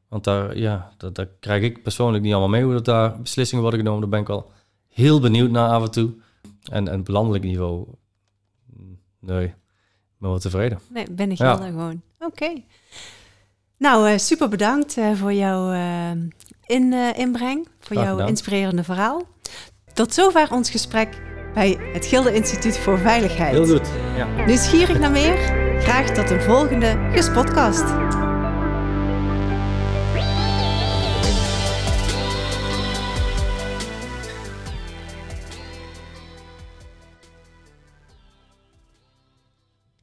Want 0.09 0.23
daar, 0.23 0.57
ja, 0.57 0.93
dat, 0.97 1.15
daar 1.15 1.27
krijg 1.39 1.63
ik 1.63 1.83
persoonlijk 1.83 2.23
niet 2.23 2.31
allemaal 2.31 2.49
mee 2.49 2.63
hoe 2.63 2.73
dat 2.73 2.85
daar 2.85 3.21
beslissingen 3.21 3.63
worden 3.63 3.79
genomen. 3.79 4.01
Daar 4.01 4.09
ben 4.09 4.19
ik 4.19 4.27
wel 4.27 4.51
heel 4.87 5.19
benieuwd 5.19 5.51
naar 5.51 5.69
af 5.69 5.83
en 5.83 5.91
toe. 5.91 6.13
En, 6.71 6.87
en 6.87 6.99
op 6.99 7.07
landelijk 7.07 7.43
niveau, 7.43 7.87
nee. 9.19 9.53
ben 10.17 10.29
wel 10.29 10.39
tevreden. 10.39 10.79
Nee, 10.89 11.05
ben 11.11 11.31
ik 11.31 11.37
ja. 11.37 11.57
heel 11.57 11.65
gewoon. 11.65 12.01
Oké. 12.19 12.53
Nou, 13.81 14.19
super 14.19 14.49
bedankt 14.49 14.97
voor 15.13 15.33
jouw 15.33 15.71
in, 16.65 16.93
inbreng, 17.15 17.67
voor 17.79 17.97
jouw 17.97 18.27
inspirerende 18.27 18.83
verhaal. 18.83 19.23
Tot 19.93 20.13
zover 20.13 20.51
ons 20.51 20.69
gesprek 20.69 21.21
bij 21.53 21.77
het 21.93 22.05
Gilde 22.05 22.33
Instituut 22.33 22.77
voor 22.77 22.99
Veiligheid. 22.99 23.51
Heel 23.51 23.67
goed. 23.67 23.89
Ja. 24.15 24.45
Nieuwsgierig 24.45 24.99
naar 24.99 25.11
meer? 25.11 25.37
Graag 25.79 26.09
tot 26.09 26.29
een 26.29 26.41
volgende 26.41 27.09
Gespotcast. 27.11 27.85